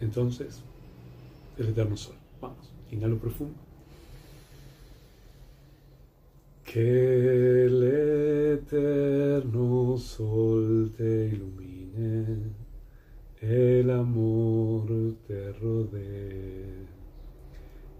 Entonces, 0.00 0.62
el 1.58 1.68
eterno 1.68 1.96
sol. 1.96 2.16
Vamos, 2.40 2.72
inhalo 2.90 3.18
profundo. 3.18 3.58
Que 6.64 7.64
el 7.66 8.58
eterno 8.62 9.96
sol 9.98 10.92
te 10.96 11.28
ilumine, 11.28 12.52
el 13.40 13.90
amor 13.90 15.16
te 15.26 15.52
rodee 15.52 16.87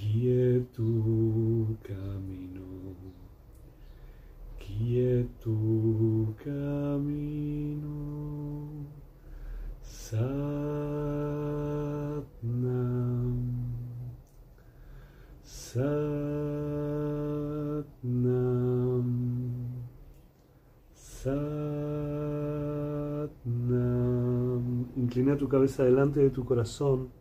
guíe 0.00 0.64
tu 0.72 1.76
camino, 1.82 2.96
guíe 4.58 5.28
tu 5.40 6.34
camino. 6.42 7.96
Satnam, 9.82 10.20
Satnam, 15.42 15.90
Satnam. 20.94 21.50
Inclina 24.96 25.36
tu 25.36 25.46
cabeza 25.48 25.84
delante 25.84 26.20
de 26.20 26.30
tu 26.30 26.44
corazón 26.44 27.19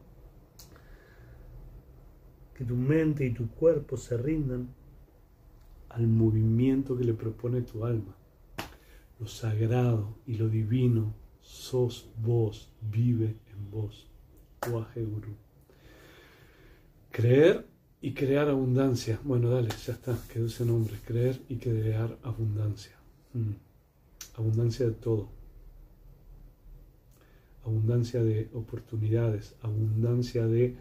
tu 2.70 2.76
mente 2.76 3.26
y 3.26 3.32
tu 3.32 3.50
cuerpo 3.50 3.98
se 3.98 4.16
rindan 4.16 4.70
al 5.90 6.06
movimiento 6.06 6.96
que 6.96 7.04
le 7.04 7.16
propone 7.16 7.64
tu 7.64 7.84
alma. 7.84 8.16
Lo 9.20 9.26
sagrado 9.26 10.20
y 10.28 10.36
lo 10.36 10.48
divino 10.50 11.16
sos 11.42 12.12
vos, 12.22 12.72
vive 12.80 13.38
en 13.52 13.72
vos. 13.72 14.08
Waje 14.72 15.04
Guru. 15.04 15.36
Creer 17.10 17.66
y 18.02 18.14
crear 18.14 18.48
abundancia. 18.50 19.20
Bueno, 19.24 19.50
dale, 19.50 19.70
ya 19.84 19.94
está, 19.94 20.16
quedó 20.32 20.46
ese 20.46 20.64
nombre. 20.64 20.94
Creer 21.08 21.42
y 21.50 21.56
crear 21.56 22.20
abundancia. 22.22 22.96
Mm. 23.34 23.54
Abundancia 24.38 24.86
de 24.86 24.94
todo. 24.94 25.28
Abundancia 27.66 28.22
de 28.22 28.48
oportunidades, 28.54 29.56
abundancia 29.64 30.46
de 30.46 30.78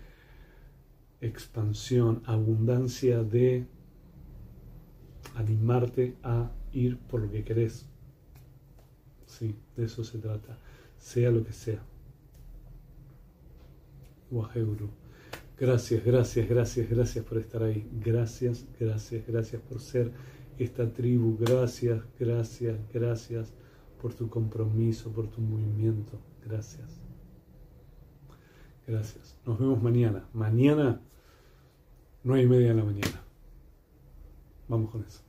expansión, 1.20 2.22
abundancia 2.26 3.22
de 3.22 3.66
animarte 5.34 6.16
a 6.22 6.50
ir 6.72 6.98
por 6.98 7.22
lo 7.22 7.30
que 7.30 7.44
querés. 7.44 7.86
Sí, 9.26 9.54
de 9.76 9.84
eso 9.84 10.04
se 10.04 10.18
trata, 10.18 10.58
sea 10.96 11.30
lo 11.30 11.44
que 11.44 11.52
sea. 11.52 11.82
Gracias, 15.58 16.04
gracias, 16.04 16.48
gracias, 16.48 16.88
gracias 16.88 17.24
por 17.24 17.38
estar 17.38 17.62
ahí. 17.62 17.88
Gracias, 18.00 18.64
gracias, 18.78 19.26
gracias 19.26 19.60
por 19.62 19.80
ser 19.80 20.12
esta 20.58 20.92
tribu. 20.92 21.36
Gracias, 21.38 22.02
gracias, 22.18 22.78
gracias 22.92 23.52
por 24.00 24.14
tu 24.14 24.28
compromiso, 24.28 25.10
por 25.10 25.28
tu 25.28 25.40
movimiento. 25.40 26.18
Gracias. 26.46 26.97
Gracias. 28.89 29.39
Nos 29.45 29.59
vemos 29.59 29.82
mañana. 29.82 30.24
Mañana, 30.32 30.99
nueve 32.24 32.45
y 32.45 32.47
media 32.47 32.68
de 32.68 32.74
la 32.74 32.84
mañana. 32.84 33.22
Vamos 34.66 34.91
con 34.91 35.05
eso. 35.05 35.27